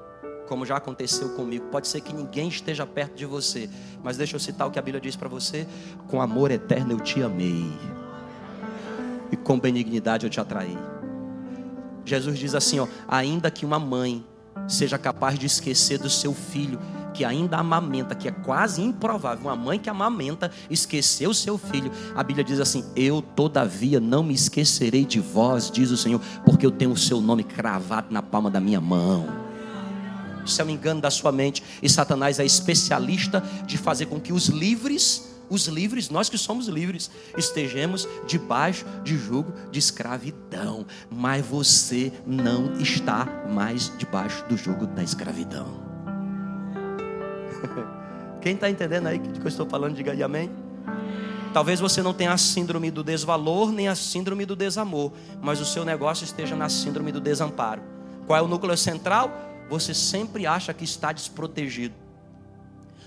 [0.50, 1.68] como já aconteceu comigo.
[1.68, 3.70] Pode ser que ninguém esteja perto de você,
[4.04, 5.68] mas deixa eu citar o que a Bíblia diz para você:
[6.08, 7.72] com amor eterno eu te amei,
[9.32, 10.78] e com benignidade eu te atraí.
[12.04, 14.26] Jesus diz assim: ó, ainda que uma mãe
[14.68, 16.80] seja capaz de esquecer do seu filho,
[17.14, 21.92] que ainda amamenta, que é quase improvável, uma mãe que amamenta esquecer o seu filho.
[22.16, 26.66] A Bíblia diz assim: Eu, todavia, não me esquecerei de vós, diz o Senhor, porque
[26.66, 29.38] eu tenho o seu nome cravado na palma da minha mão.
[30.45, 31.63] Isso é um engano da sua mente.
[31.82, 36.67] E Satanás é especialista de fazer com que os livres, os livres, nós que somos
[36.67, 40.86] livres, estejamos debaixo de jugo de escravidão.
[41.10, 45.89] Mas você não está mais debaixo do jugo da escravidão.
[48.41, 50.49] Quem está entendendo aí que eu estou falando, diga aí amém.
[51.54, 55.65] Talvez você não tenha a síndrome do desvalor nem a síndrome do desamor, mas o
[55.65, 57.82] seu negócio esteja na síndrome do desamparo.
[58.28, 59.49] Qual é o núcleo central?
[59.69, 61.93] Você sempre acha que está desprotegido.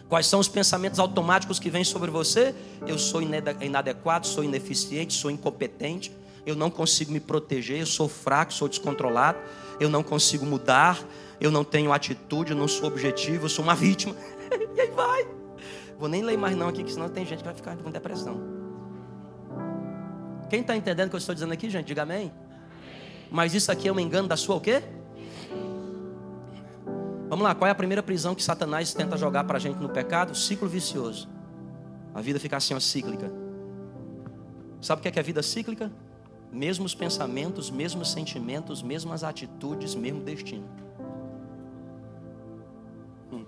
[0.09, 2.55] Quais são os pensamentos automáticos que vêm sobre você?
[2.87, 6.13] Eu sou inadequado, sou ineficiente, sou incompetente,
[6.45, 9.39] eu não consigo me proteger, eu sou fraco, sou descontrolado,
[9.81, 11.03] eu não consigo mudar,
[11.41, 14.15] eu não tenho atitude, eu não sou objetivo, eu sou uma vítima.
[14.77, 15.27] e aí vai.
[15.99, 18.41] Vou nem ler mais não aqui, que senão tem gente que vai ficar com depressão.
[20.51, 21.87] Quem está entendendo o que eu estou dizendo aqui, gente?
[21.87, 22.31] Diga amém.
[23.31, 24.83] Mas isso aqui é um engano da sua o quê?
[27.33, 29.89] Vamos lá, qual é a primeira prisão que Satanás tenta jogar para a gente no
[29.89, 30.35] pecado?
[30.37, 31.31] Ciclo vicioso.
[32.15, 33.33] A vida fica assim, ó, cíclica.
[34.83, 35.91] Sabe o que é, que é a vida cíclica?
[36.53, 40.69] Mesmos pensamentos, mesmos sentimentos, mesmas atitudes, mesmo destino.
[43.33, 43.47] Hum.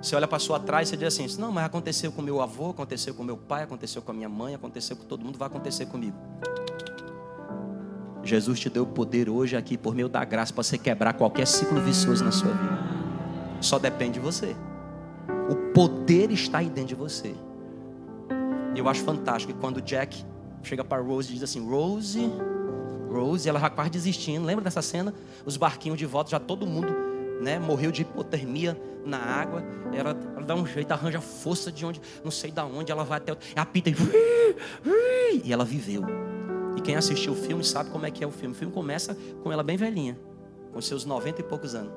[0.00, 3.14] Você olha para sua trás e diz assim: Não, mas aconteceu com meu avô, aconteceu
[3.14, 6.16] com meu pai, aconteceu com a minha mãe, aconteceu com todo mundo, vai acontecer comigo.
[8.30, 11.46] Jesus te deu o poder hoje aqui, por meio da graça, para você quebrar qualquer
[11.46, 12.78] ciclo vicioso na sua vida.
[13.60, 14.54] Só depende de você.
[15.50, 17.34] O poder está aí dentro de você.
[18.74, 20.24] E eu acho fantástico que quando Jack
[20.62, 22.30] chega para Rose e diz assim: Rose,
[23.10, 24.46] Rose, ela já quase desistindo.
[24.46, 25.12] Lembra dessa cena?
[25.44, 26.94] Os barquinhos de volta, já todo mundo
[27.40, 29.64] né, morreu de hipotermia na água.
[29.92, 33.18] Ela, ela dá um jeito, arranja força de onde, não sei da onde, ela vai
[33.18, 33.36] até.
[33.56, 33.96] Apita e.
[35.44, 36.29] E ela viveu.
[36.76, 38.54] E quem assistiu o filme sabe como é que é o filme.
[38.54, 40.18] O filme começa com ela bem velhinha,
[40.72, 41.92] com seus 90 e poucos anos.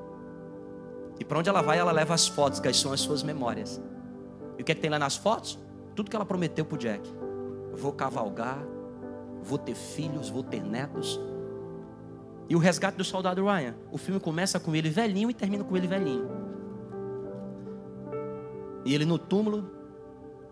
[1.18, 3.80] E para onde ela vai, ela leva as fotos, que são as suas memórias.
[4.58, 5.58] E o que é que tem lá nas fotos?
[5.94, 7.08] Tudo que ela prometeu para o Jack.
[7.72, 8.64] Vou cavalgar,
[9.42, 11.20] vou ter filhos, vou ter netos.
[12.48, 13.74] E o resgate do soldado Ryan.
[13.90, 16.28] O filme começa com ele velhinho e termina com ele velhinho.
[18.84, 19.70] E ele no túmulo,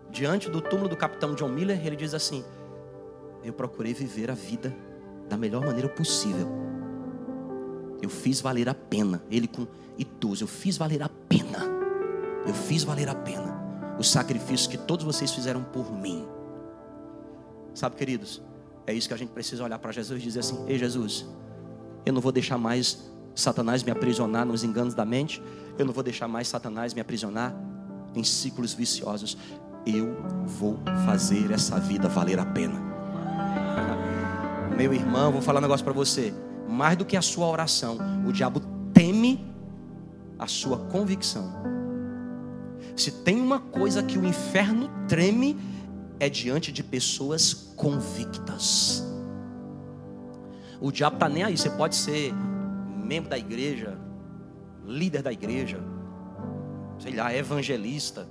[0.09, 2.43] diante do túmulo do capitão John Miller, ele diz assim:
[3.43, 4.75] eu procurei viver a vida
[5.29, 6.47] da melhor maneira possível.
[8.01, 9.23] Eu fiz valer a pena.
[9.29, 11.59] Ele com idoso, eu fiz valer a pena.
[12.45, 13.63] Eu fiz valer a pena
[13.97, 16.25] o sacrifício que todos vocês fizeram por mim.
[17.73, 18.41] Sabe, queridos,
[18.85, 21.25] é isso que a gente precisa olhar para Jesus e dizer assim: Ei, Jesus,
[22.05, 25.41] eu não vou deixar mais Satanás me aprisionar nos enganos da mente.
[25.77, 27.55] Eu não vou deixar mais Satanás me aprisionar
[28.15, 29.37] em ciclos viciosos.
[29.85, 32.92] Eu vou fazer essa vida valer a pena.
[34.77, 36.33] Meu irmão, vou falar um negócio para você.
[36.67, 38.59] Mais do que a sua oração, o diabo
[38.93, 39.45] teme
[40.39, 41.51] a sua convicção.
[42.95, 45.57] Se tem uma coisa que o inferno treme,
[46.19, 49.03] é diante de pessoas convictas.
[50.79, 51.57] O diabo está nem aí.
[51.57, 53.97] Você pode ser membro da igreja,
[54.85, 55.79] líder da igreja,
[56.99, 58.27] sei lá, evangelista,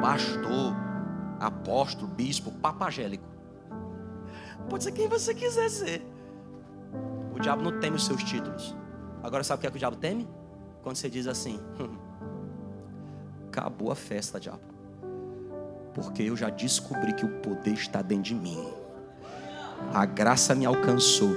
[0.00, 0.74] pastor,
[1.40, 3.33] apóstolo, bispo, papagélico.
[4.68, 6.02] Pode ser quem você quiser ser.
[7.34, 8.74] O diabo não teme os seus títulos.
[9.22, 10.28] Agora sabe o que é que o diabo teme?
[10.82, 11.60] Quando você diz assim:
[13.48, 14.60] Acabou a festa, diabo.
[15.94, 18.68] Porque eu já descobri que o poder está dentro de mim.
[19.92, 21.36] A graça me alcançou.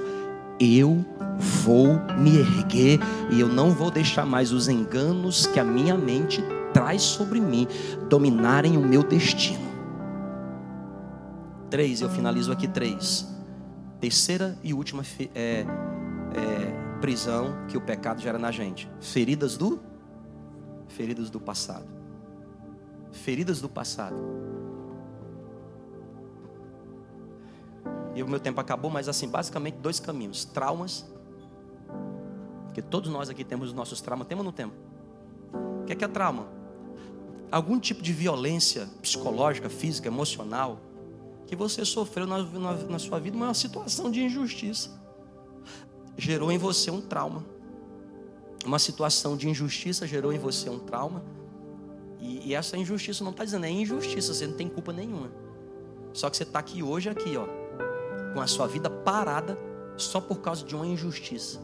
[0.60, 1.04] Eu
[1.38, 2.98] vou me erguer
[3.30, 7.68] e eu não vou deixar mais os enganos que a minha mente traz sobre mim
[8.08, 9.67] dominarem o meu destino.
[11.70, 13.26] Três, eu finalizo aqui três.
[14.00, 15.02] Terceira e última
[15.34, 18.90] é, é, prisão que o pecado gera na gente.
[19.00, 19.80] Feridas do
[20.88, 21.86] feridas do passado.
[23.12, 24.16] Feridas do passado.
[28.14, 31.06] E o meu tempo acabou, mas assim, basicamente dois caminhos: traumas,
[32.64, 34.74] porque todos nós aqui temos os nossos traumas, temos no tempo.
[35.82, 36.46] O que é, que é trauma?
[37.50, 40.80] Algum tipo de violência psicológica, física, emocional,
[41.48, 44.90] que você sofreu na, na, na sua vida uma situação de injustiça.
[46.16, 47.42] Gerou em você um trauma.
[48.66, 51.24] Uma situação de injustiça gerou em você um trauma.
[52.20, 55.30] E, e essa injustiça não está dizendo, é injustiça, você não tem culpa nenhuma.
[56.12, 57.46] Só que você está aqui hoje, aqui, ó,
[58.34, 59.58] com a sua vida parada
[59.96, 61.60] só por causa de uma injustiça.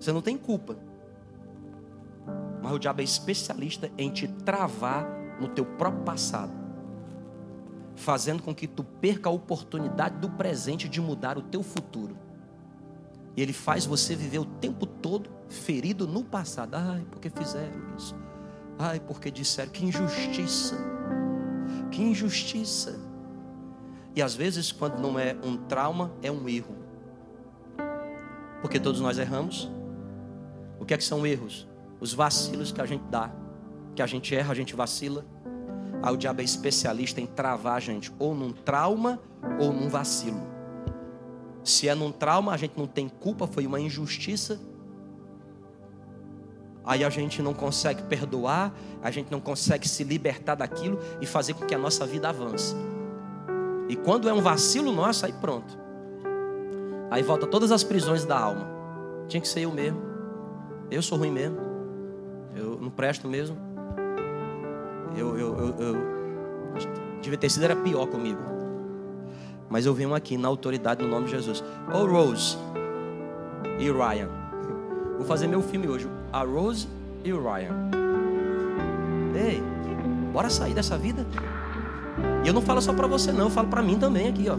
[0.00, 0.76] Você não tem culpa.
[2.60, 5.08] Mas o diabo é especialista em te travar
[5.40, 6.67] no teu próprio passado
[7.98, 12.16] fazendo com que tu perca a oportunidade do presente de mudar o teu futuro.
[13.36, 16.74] E ele faz você viver o tempo todo ferido no passado.
[16.74, 18.16] Ai, porque fizeram isso?
[18.78, 20.76] Ai, porque disseram que injustiça.
[21.90, 22.98] Que injustiça.
[24.14, 26.76] E às vezes, quando não é um trauma, é um erro.
[28.60, 29.70] Porque todos nós erramos.
[30.80, 31.68] O que é que são erros?
[32.00, 33.32] Os vacilos que a gente dá,
[33.94, 35.24] que a gente erra, a gente vacila.
[36.02, 39.20] Aí o diabo é especialista em travar a gente ou num trauma
[39.58, 40.40] ou num vacilo.
[41.64, 44.60] Se é num trauma, a gente não tem culpa, foi uma injustiça.
[46.84, 48.72] Aí a gente não consegue perdoar,
[49.02, 52.74] a gente não consegue se libertar daquilo e fazer com que a nossa vida avance.
[53.88, 55.78] E quando é um vacilo nosso, aí pronto.
[57.10, 58.66] Aí volta todas as prisões da alma.
[59.26, 60.00] Tinha que ser eu mesmo.
[60.90, 61.58] Eu sou ruim mesmo.
[62.54, 63.67] Eu não presto mesmo.
[65.16, 66.18] Eu, eu, eu, eu
[67.20, 68.40] devia ter sido era pior comigo.
[69.68, 71.62] Mas eu venho aqui na autoridade no nome de Jesus.
[71.92, 72.56] Oh, Rose
[73.78, 74.28] e Ryan.
[75.16, 76.08] Vou fazer meu filme hoje.
[76.32, 76.88] A Rose
[77.24, 77.74] e o Ryan.
[79.34, 79.62] Ei,
[80.32, 81.26] bora sair dessa vida.
[82.44, 84.56] E eu não falo só para você não, eu falo para mim também aqui, ó.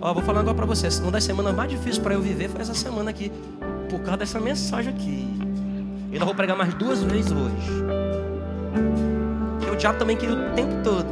[0.00, 0.88] Ó, vou falar agora para você.
[1.00, 3.32] Uma das semanas mais difíceis para eu viver foi essa semana aqui,
[3.88, 5.28] por causa dessa mensagem aqui.
[6.10, 7.86] E ainda vou pregar mais duas vezes hoje.
[9.76, 11.06] O diabo também queria o tempo todo.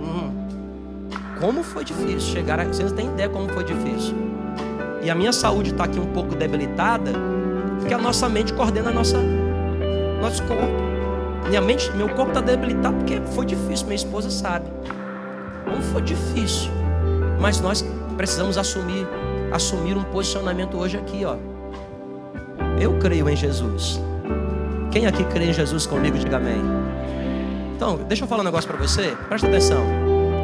[0.00, 0.32] Hum.
[1.40, 2.74] Como foi difícil chegar aqui.
[2.74, 4.16] Vocês não têm ideia como foi difícil.
[5.04, 7.12] E a minha saúde está aqui um pouco debilitada,
[7.78, 9.18] porque a nossa mente coordena a nossa,
[10.20, 10.66] nosso corpo.
[11.48, 14.66] Minha mente, meu corpo está debilitado porque foi difícil, minha esposa sabe.
[15.64, 16.72] Como foi difícil.
[17.40, 17.84] Mas nós
[18.16, 19.06] precisamos assumir,
[19.52, 21.36] assumir um posicionamento hoje aqui, ó.
[22.80, 24.00] Eu creio em Jesus.
[24.90, 26.60] Quem aqui crê em Jesus comigo, diga amém.
[27.76, 29.14] Então, deixa eu falar um negócio para você.
[29.28, 29.84] Presta atenção.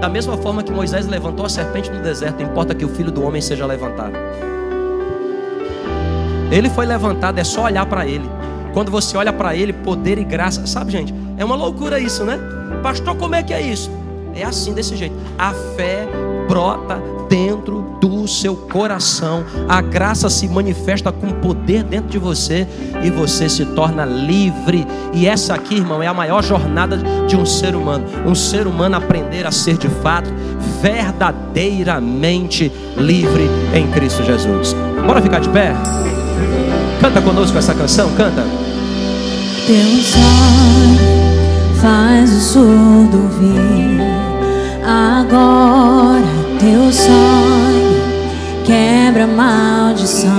[0.03, 3.25] Da mesma forma que Moisés levantou a serpente no deserto, importa que o filho do
[3.25, 4.13] homem seja levantado.
[6.51, 8.29] Ele foi levantado, é só olhar para ele.
[8.75, 10.67] Quando você olha para ele, poder e graça.
[10.67, 11.15] Sabe, gente?
[11.39, 12.39] É uma loucura isso, né?
[12.83, 13.91] Pastor, como é que é isso?
[14.35, 15.15] É assim, desse jeito.
[15.39, 16.07] A fé
[16.47, 17.01] brota
[17.33, 19.43] dentro do seu coração.
[19.67, 22.69] A graça se manifesta com poder dentro de você
[23.03, 24.87] e você se torna livre.
[25.15, 28.05] E essa aqui, irmão, é a maior jornada de um ser humano.
[28.27, 30.31] Um ser humano aprender a ser de fato
[30.83, 34.77] verdadeiramente livre em Cristo Jesus.
[35.07, 35.73] Bora ficar de pé?
[37.01, 38.45] Canta conosco essa canção, canta.
[39.67, 40.03] Teu
[41.81, 44.03] faz o surdo ouvir.
[44.85, 48.03] Agora teu sonho
[48.65, 50.31] quebra maldição.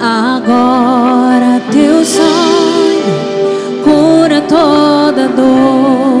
[0.00, 6.13] Agora teu sonho cura toda dor.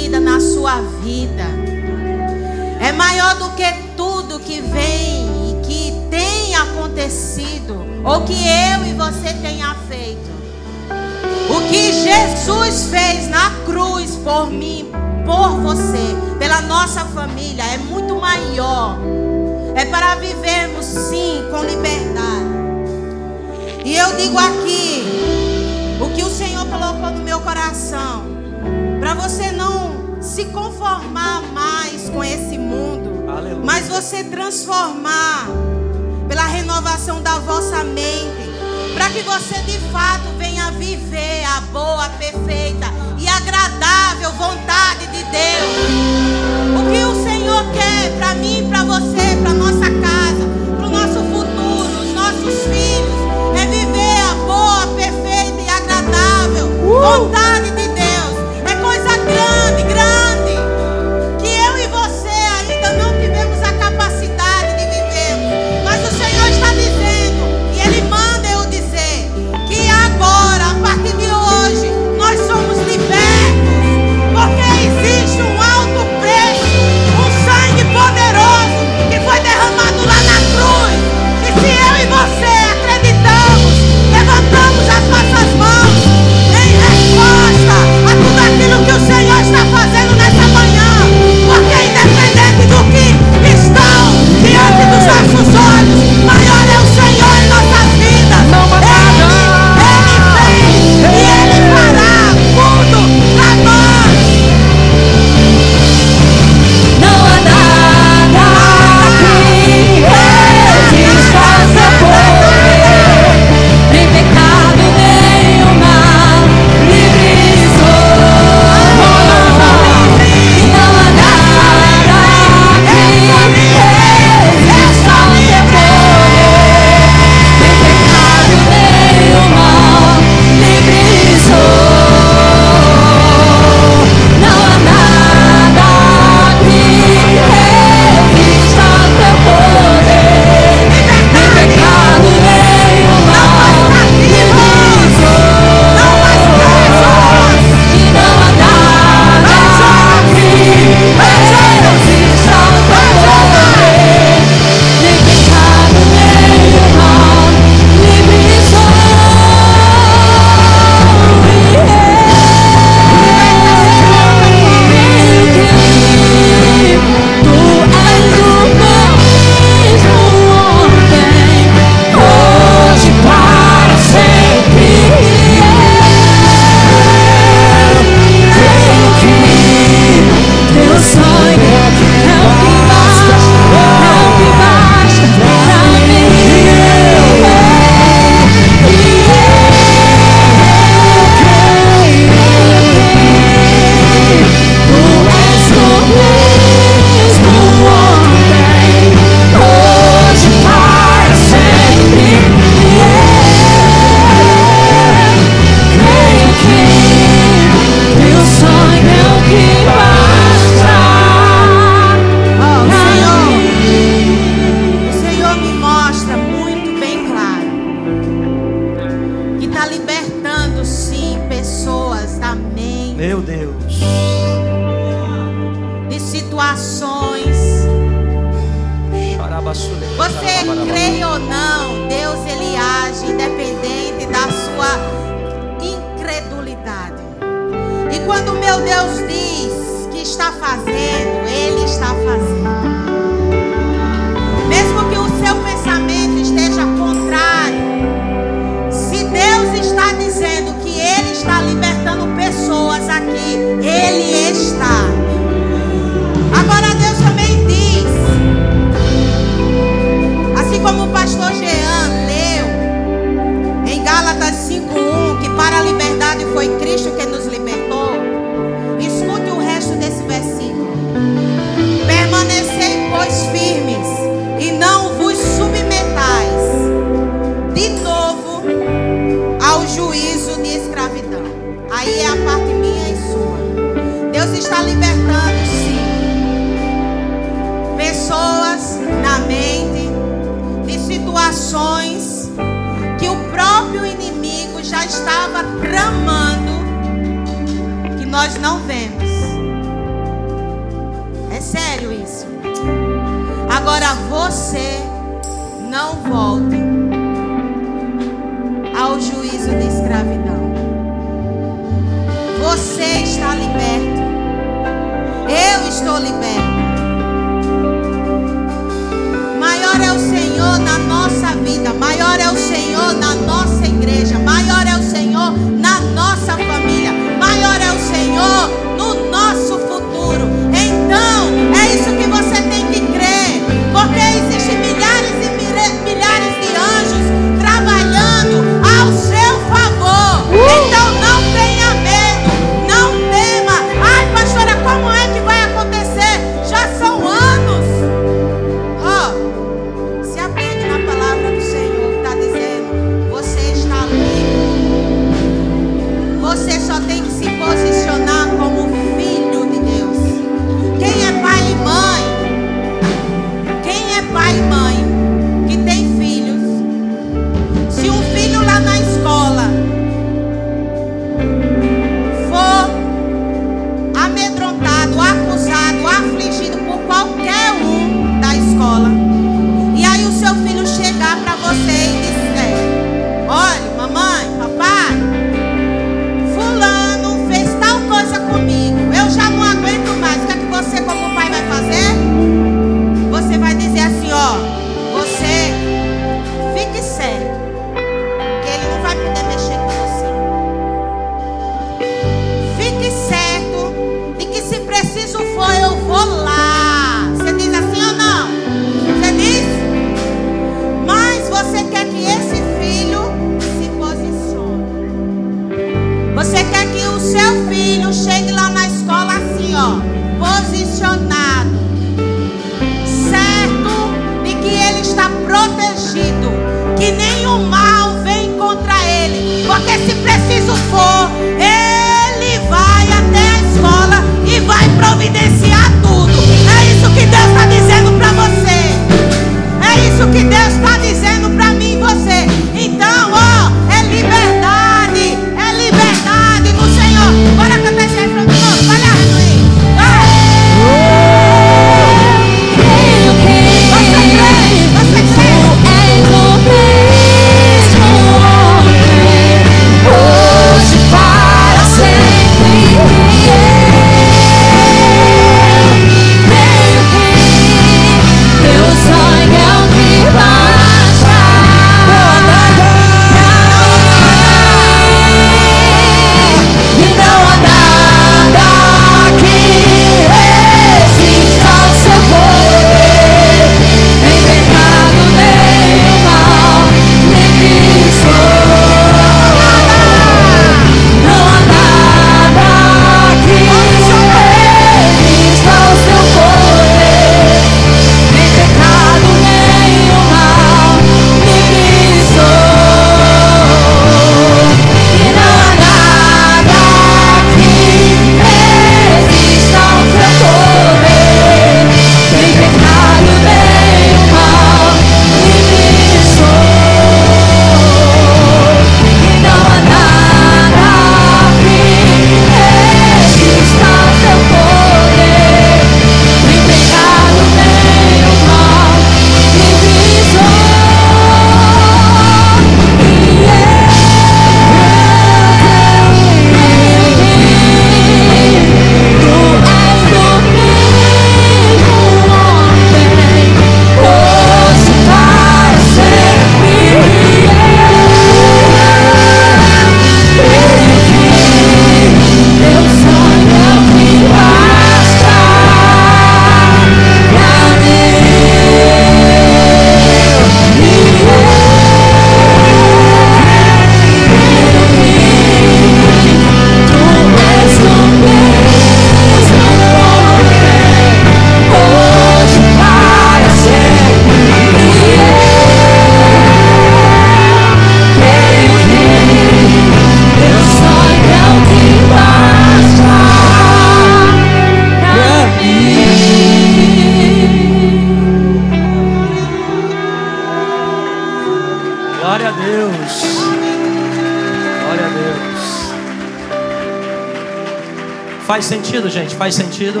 [599.82, 600.00] Sentido?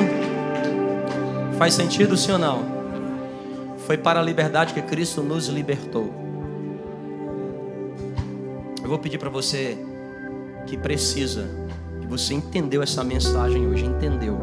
[1.58, 2.62] Faz sentido, sim ou não?
[3.78, 6.12] Foi para a liberdade que Cristo nos libertou.
[8.80, 9.76] Eu vou pedir para você
[10.66, 11.48] que precisa,
[12.00, 14.38] que você entendeu essa mensagem hoje, entendeu.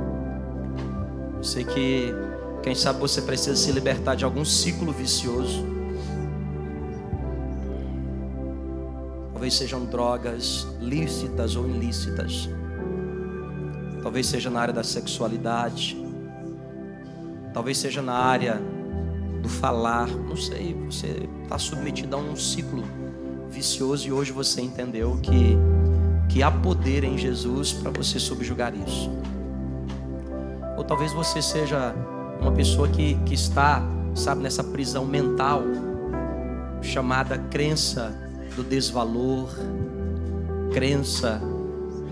[1.38, 2.14] Eu sei que,
[2.62, 5.66] quem sabe, você precisa se libertar de algum ciclo vicioso.
[9.32, 12.50] Talvez sejam drogas lícitas ou ilícitas.
[14.02, 15.98] Talvez seja na área da sexualidade.
[17.54, 18.62] Talvez seja na área
[19.42, 20.08] do falar.
[20.08, 22.84] Não sei, você está submetido a um ciclo
[23.50, 25.58] vicioso e hoje você entendeu que,
[26.30, 29.10] que há poder em Jesus para você subjugar isso.
[30.78, 31.94] Ou talvez você seja
[32.40, 33.84] uma pessoa que, que está,
[34.16, 35.64] sabe, nessa prisão mental
[36.82, 38.16] chamada crença
[38.56, 39.50] do desvalor,
[40.72, 41.42] crença,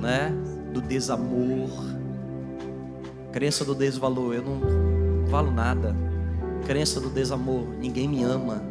[0.01, 0.33] né,
[0.79, 1.69] do desamor,
[3.31, 5.95] crença do desvalor, eu não valo nada.
[6.67, 8.61] Crença do desamor, ninguém me ama.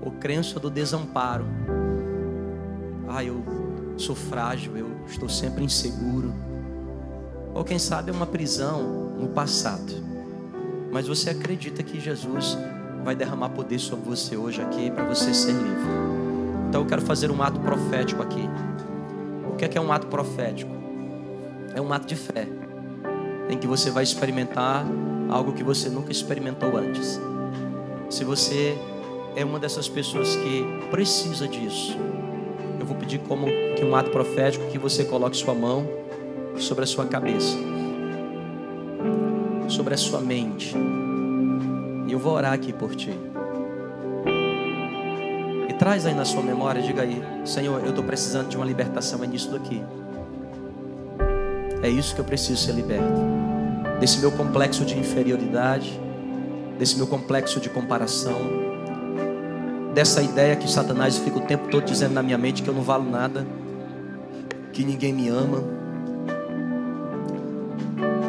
[0.00, 1.44] Ou crença do desamparo.
[3.08, 3.42] Ah, eu
[3.96, 6.32] sou frágil, eu estou sempre inseguro.
[7.54, 9.92] Ou quem sabe é uma prisão no passado.
[10.92, 12.56] Mas você acredita que Jesus
[13.02, 15.90] vai derramar poder sobre você hoje aqui para você ser livre.
[16.68, 18.48] Então eu quero fazer um ato profético aqui.
[19.58, 20.70] O que é, que é um ato profético?
[21.74, 22.46] É um ato de fé,
[23.50, 24.86] em que você vai experimentar
[25.28, 27.20] algo que você nunca experimentou antes.
[28.08, 28.78] Se você
[29.34, 31.98] é uma dessas pessoas que precisa disso,
[32.78, 35.84] eu vou pedir como que um ato profético que você coloque sua mão
[36.56, 37.56] sobre a sua cabeça,
[39.66, 40.72] sobre a sua mente.
[42.06, 43.27] E eu vou orar aqui por ti.
[45.88, 49.26] Traz aí na sua memória, diga aí, Senhor, eu estou precisando de uma libertação, é
[49.26, 49.82] nisso daqui.
[51.82, 53.22] É isso que eu preciso ser liberto.
[53.98, 55.98] Desse meu complexo de inferioridade,
[56.78, 58.38] desse meu complexo de comparação,
[59.94, 62.82] dessa ideia que Satanás fica o tempo todo dizendo na minha mente que eu não
[62.82, 63.46] valo nada,
[64.74, 65.64] que ninguém me ama,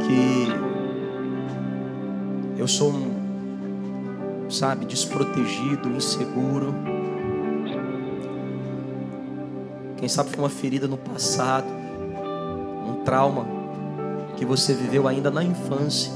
[0.08, 0.48] que
[2.58, 6.99] eu sou um, sabe, desprotegido, inseguro.
[10.00, 11.68] Quem sabe foi uma ferida no passado,
[12.88, 13.46] um trauma
[14.38, 16.10] que você viveu ainda na infância.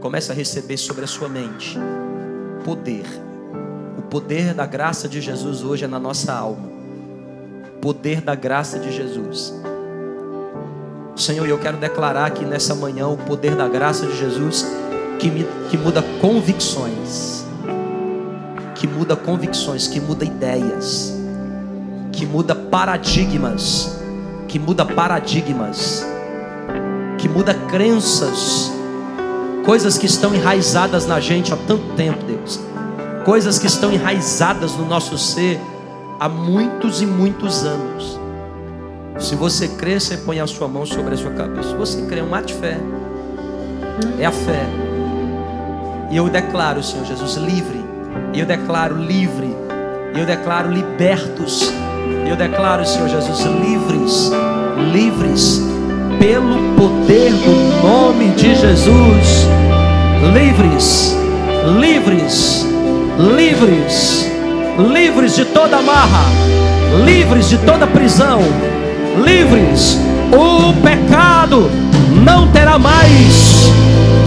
[0.00, 1.76] Comece a receber sobre a sua mente
[2.64, 3.04] poder.
[3.98, 6.70] O poder da graça de Jesus hoje é na nossa alma.
[7.80, 9.52] Poder da graça de Jesus.
[11.16, 14.64] Senhor, eu quero declarar aqui nessa manhã o poder da graça de Jesus
[15.22, 17.46] que, me, que muda convicções,
[18.74, 21.16] que muda convicções, que muda ideias,
[22.10, 23.96] que muda paradigmas,
[24.48, 26.04] que muda paradigmas,
[27.18, 28.72] que muda crenças,
[29.64, 32.58] coisas que estão enraizadas na gente há tanto tempo, Deus,
[33.24, 35.60] coisas que estão enraizadas no nosso ser
[36.18, 38.18] há muitos e muitos anos.
[39.20, 41.68] Se você crê, você põe a sua mão sobre a sua cabeça.
[41.68, 42.76] Se você crê, é um ato de fé.
[44.18, 44.91] É a fé.
[46.12, 47.82] E eu declaro, Senhor Jesus, livre.
[48.34, 49.56] Eu declaro livre.
[50.14, 51.72] Eu declaro libertos.
[52.28, 54.30] Eu declaro, Senhor Jesus, livres.
[54.92, 55.62] Livres.
[56.18, 59.46] Pelo poder do nome de Jesus.
[60.34, 61.16] Livres.
[61.80, 62.66] Livres.
[63.34, 64.30] Livres.
[64.92, 66.26] Livres de toda amarra.
[67.06, 68.40] Livres de toda prisão.
[69.24, 69.96] Livres.
[70.30, 71.70] O pecado
[72.22, 73.72] não terá mais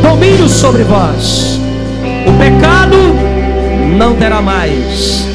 [0.02, 1.64] domínio sobre vós
[2.28, 2.98] o pecado
[3.98, 5.26] não terá mais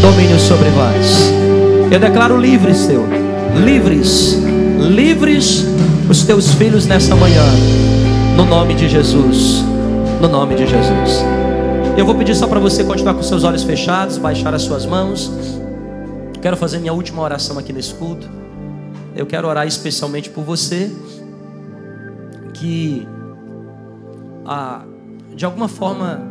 [0.00, 1.32] domínio sobre vós.
[1.90, 3.08] Eu declaro livres, Senhor,
[3.64, 4.34] livres,
[4.78, 5.66] livres
[6.08, 7.44] os teus filhos nessa manhã,
[8.36, 9.62] no nome de Jesus,
[10.20, 11.24] no nome de Jesus.
[11.96, 15.30] Eu vou pedir só para você continuar com seus olhos fechados, baixar as suas mãos.
[16.40, 18.28] Quero fazer minha última oração aqui nesse culto.
[19.14, 20.90] Eu quero orar especialmente por você
[22.54, 23.06] que,
[24.46, 24.82] ah,
[25.34, 26.29] de alguma forma,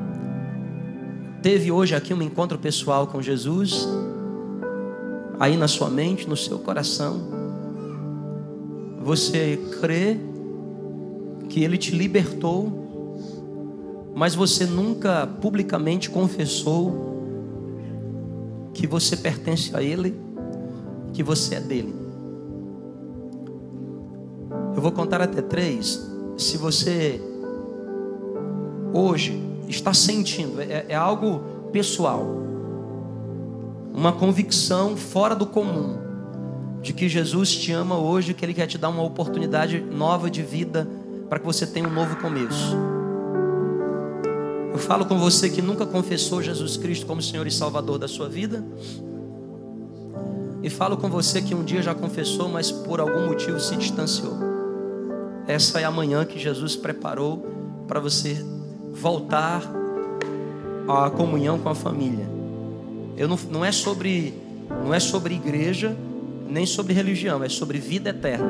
[1.41, 3.87] teve hoje aqui um encontro pessoal com Jesus,
[5.39, 7.21] aí na sua mente, no seu coração,
[9.01, 10.17] você crê
[11.47, 12.77] que Ele te libertou,
[14.13, 17.07] mas você nunca publicamente confessou
[18.73, 20.15] que você pertence a Ele,
[21.13, 21.95] que você é dele.
[24.75, 26.07] Eu vou contar até três.
[26.37, 27.21] Se você
[28.93, 32.25] hoje está sentindo, é, é algo pessoal.
[33.93, 35.97] uma convicção fora do comum
[36.81, 40.41] de que Jesus te ama hoje, que Ele quer te dar uma oportunidade nova de
[40.41, 40.87] vida
[41.29, 42.75] para que você tenha um novo começo.
[44.71, 48.29] Eu falo com você que nunca confessou Jesus Cristo como Senhor e Salvador da sua
[48.29, 48.63] vida.
[50.63, 54.37] E falo com você que um dia já confessou, mas por algum motivo se distanciou.
[55.47, 57.45] Essa é a manhã que Jesus preparou
[57.87, 58.45] para você
[58.93, 59.61] voltar
[60.87, 62.27] à comunhão com a família.
[63.17, 64.33] Eu não, não é sobre
[64.69, 65.95] não é sobre igreja,
[66.47, 68.47] nem sobre religião, é sobre vida eterna.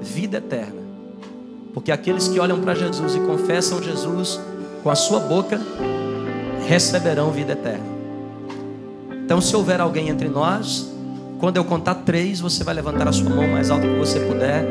[0.00, 0.82] Vida eterna.
[1.72, 4.40] Porque aqueles que olham para Jesus e confessam Jesus
[4.82, 5.60] com a sua boca
[6.66, 7.94] receberão vida eterna.
[9.24, 10.92] Então, se houver alguém entre nós,
[11.40, 14.64] quando eu contar três, você vai levantar a sua mão mais alto que você puder,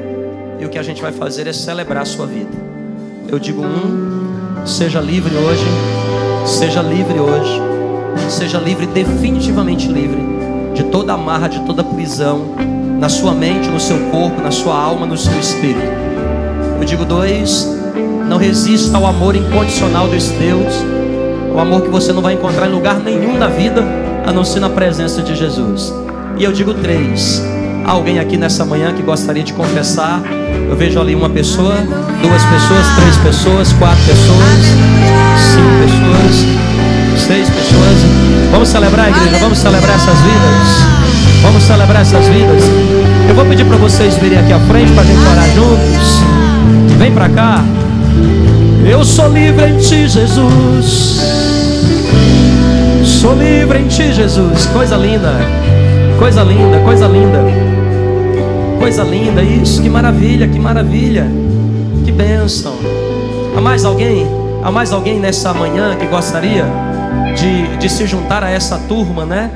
[0.60, 2.52] e o que a gente vai fazer é celebrar a sua vida.
[3.28, 4.23] Eu digo um,
[4.66, 5.66] seja livre hoje,
[6.46, 7.62] seja livre hoje,
[8.30, 10.22] seja livre, definitivamente livre,
[10.74, 12.46] de toda amarra, de toda prisão,
[13.00, 15.92] na sua mente, no seu corpo, na sua alma, no seu espírito.
[16.80, 17.68] Eu digo dois,
[18.28, 20.74] não resista ao amor incondicional desse Deus,
[21.54, 23.84] o amor que você não vai encontrar em lugar nenhum da vida,
[24.26, 25.94] a não ser na presença de Jesus.
[26.38, 27.44] E eu digo três.
[27.86, 30.22] Alguém aqui nessa manhã que gostaria de confessar?
[30.70, 31.76] Eu vejo ali uma pessoa,
[32.22, 34.60] duas pessoas, três pessoas, quatro pessoas,
[35.52, 37.98] cinco pessoas, seis pessoas.
[38.52, 39.38] Vamos celebrar, igreja.
[39.40, 41.04] Vamos celebrar essas vidas.
[41.42, 42.64] Vamos celebrar essas vidas.
[43.28, 46.98] Eu vou pedir para vocês virem aqui à frente para a gente orar juntos.
[46.98, 47.64] Vem para cá.
[48.90, 51.20] Eu sou livre em ti, Jesus.
[53.04, 54.68] Sou livre em ti, Jesus.
[54.68, 55.34] Coisa linda.
[56.18, 57.63] Coisa linda, coisa linda.
[58.84, 59.82] Coisa linda isso.
[59.82, 61.26] Que maravilha, que maravilha.
[62.04, 62.76] Que bênção.
[63.56, 64.28] Há mais alguém?
[64.62, 66.66] Há mais alguém nessa manhã que gostaria
[67.34, 69.50] de, de se juntar a essa turma, né?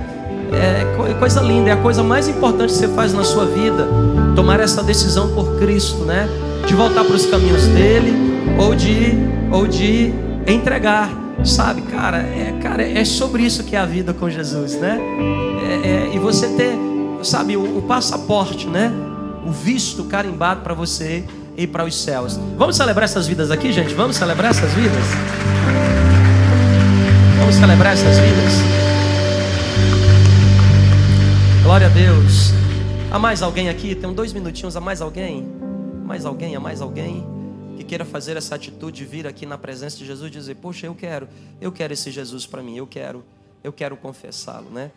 [0.53, 3.85] É coisa linda, é a coisa mais importante que você faz na sua vida.
[4.33, 6.29] Tomar essa decisão por Cristo, né?
[6.65, 8.13] De voltar para os caminhos dele
[8.57, 9.13] ou de,
[9.51, 10.13] ou de
[10.47, 11.09] entregar
[11.43, 14.99] Sabe, cara, é, cara, é sobre isso que é a vida com Jesus, né?
[15.63, 16.75] É, é, e você ter,
[17.23, 18.91] sabe, o, o, passaporte, né?
[19.47, 21.23] O visto carimbado para você
[21.55, 22.37] ir para os céus.
[22.57, 23.93] Vamos celebrar essas vidas aqui, gente?
[23.93, 25.05] Vamos celebrar essas vidas?
[27.39, 28.53] Vamos celebrar essas vidas?
[31.63, 32.51] Glória a Deus.
[33.09, 33.95] Há mais alguém aqui?
[33.95, 34.75] Tem dois minutinhos.
[34.75, 35.47] Há mais alguém?
[36.03, 36.55] Mais alguém?
[36.55, 37.25] Há mais alguém?
[37.77, 40.87] que queira fazer essa atitude de vir aqui na presença de Jesus e dizer: Poxa,
[40.87, 41.29] eu quero,
[41.61, 43.23] eu quero esse Jesus para mim, eu quero,
[43.63, 44.91] eu quero confessá-lo, né?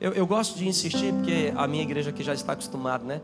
[0.00, 3.20] Eu, eu, gosto de insistir porque a minha igreja aqui já está acostumada, né?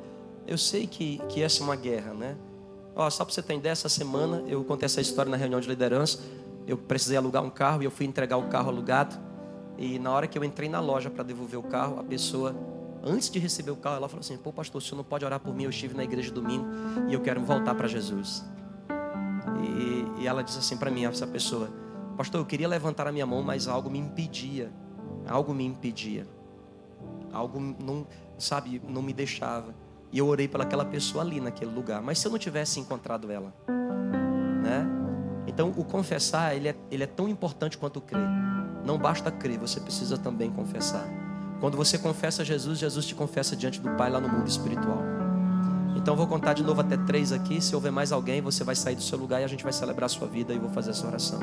[0.46, 2.36] Eu sei que, que essa é uma guerra, né?
[2.94, 5.68] Ó, só para você ter ideia, essa semana eu contei essa história na reunião de
[5.68, 6.20] liderança.
[6.66, 9.18] Eu precisei alugar um carro e eu fui entregar o carro alugado.
[9.76, 12.54] E na hora que eu entrei na loja para devolver o carro, a pessoa,
[13.02, 15.40] antes de receber o carro, ela falou assim: Pô, pastor, o senhor não pode orar
[15.40, 15.64] por mim?
[15.64, 16.66] Eu estive na igreja domingo
[17.08, 18.44] e eu quero voltar para Jesus.
[19.62, 21.68] E, e ela disse assim para mim, essa pessoa:
[22.16, 24.70] Pastor, eu queria levantar a minha mão, mas algo me impedia.
[25.26, 26.26] Algo me impedia.
[27.32, 28.06] Algo não,
[28.38, 29.74] sabe, não me deixava.
[30.14, 32.00] E eu orei pelaquela pessoa ali naquele lugar.
[32.00, 33.52] Mas se eu não tivesse encontrado ela,
[34.62, 34.86] né?
[35.44, 38.22] Então, o confessar, ele é, ele é tão importante quanto crer.
[38.86, 41.04] Não basta crer, você precisa também confessar.
[41.58, 45.02] Quando você confessa Jesus, Jesus te confessa diante do Pai lá no mundo espiritual.
[45.96, 47.60] Então vou contar de novo até três aqui.
[47.60, 50.06] Se houver mais alguém, você vai sair do seu lugar e a gente vai celebrar
[50.06, 51.40] a sua vida e vou fazer essa oração.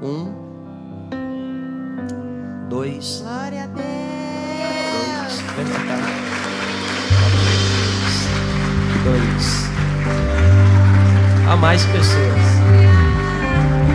[0.00, 0.32] Um,
[2.68, 3.86] dois, Glória a Deus.
[4.92, 7.65] dois, vem pra cá.
[9.06, 9.70] Dois.
[11.48, 12.42] Há mais pessoas.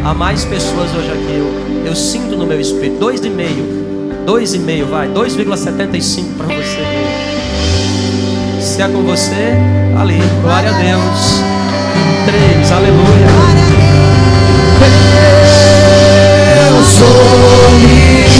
[0.06, 1.38] Há mais pessoas hoje aqui.
[1.38, 2.98] Eu, eu sinto no meu espírito.
[2.98, 3.82] Dois e meio.
[4.26, 5.10] Dois e meio, vai.
[5.10, 6.86] 2,75 para você.
[8.62, 9.58] Se é com você,
[10.00, 10.22] ali.
[10.42, 11.42] Glória a Deus.
[12.26, 13.28] Três, aleluia.
[16.70, 17.08] Eu sou
[17.82, 18.32] livre.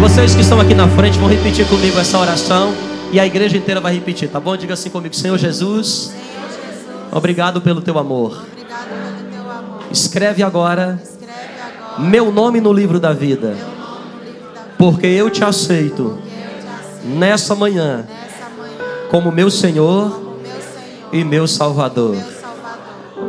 [0.00, 2.72] Vocês que estão aqui na frente vão repetir comigo essa oração
[3.10, 4.56] e a igreja inteira vai repetir, tá bom?
[4.56, 8.44] Diga assim comigo, Senhor Jesus, Senhor Jesus, obrigado pelo teu amor.
[8.52, 9.82] obrigado pelo teu amor.
[9.90, 11.32] Escreve agora Escreve
[11.78, 13.70] agora meu nome no livro da vida, teu nome
[14.18, 14.74] no livro da vida.
[14.78, 20.36] porque eu te aceito eu te aceito nessa manhã nessa manhã como meu Senhor como
[20.36, 22.16] meu Senhor e meu meu Salvador.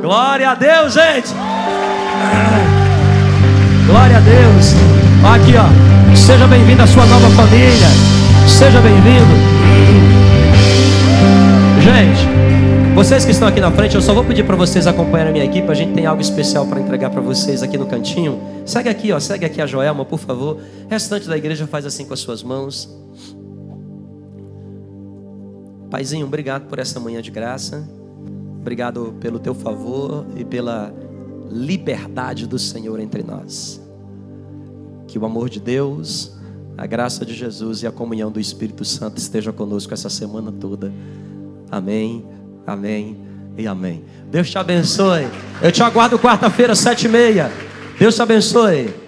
[0.05, 1.33] Glória a Deus, gente.
[3.87, 4.73] Glória a Deus.
[5.33, 6.15] Aqui, ó.
[6.15, 7.87] Seja bem-vindo à sua nova família.
[8.47, 9.25] Seja bem-vindo.
[11.81, 15.33] Gente, vocês que estão aqui na frente, eu só vou pedir para vocês acompanharem a
[15.33, 15.71] minha equipe.
[15.71, 18.39] A gente tem algo especial para entregar para vocês aqui no cantinho.
[18.63, 19.19] Segue aqui, ó.
[19.19, 20.57] Segue aqui a Joelma, por favor.
[20.85, 22.95] O restante da igreja faz assim com as suas mãos.
[25.89, 28.04] Paizinho, obrigado por essa manhã de graça.
[28.65, 30.91] Obrigado pelo teu favor e pela
[31.51, 33.79] liberdade do Senhor entre nós.
[35.05, 36.35] Que o amor de Deus,
[36.75, 40.91] a graça de Jesus e a comunhão do Espírito Santo esteja conosco essa semana toda.
[41.69, 42.25] Amém,
[42.65, 43.21] amém
[43.55, 44.03] e amém.
[44.31, 45.27] Deus te abençoe.
[45.61, 47.51] Eu te aguardo quarta-feira, sete e meia.
[47.99, 49.04] Deus te abençoe.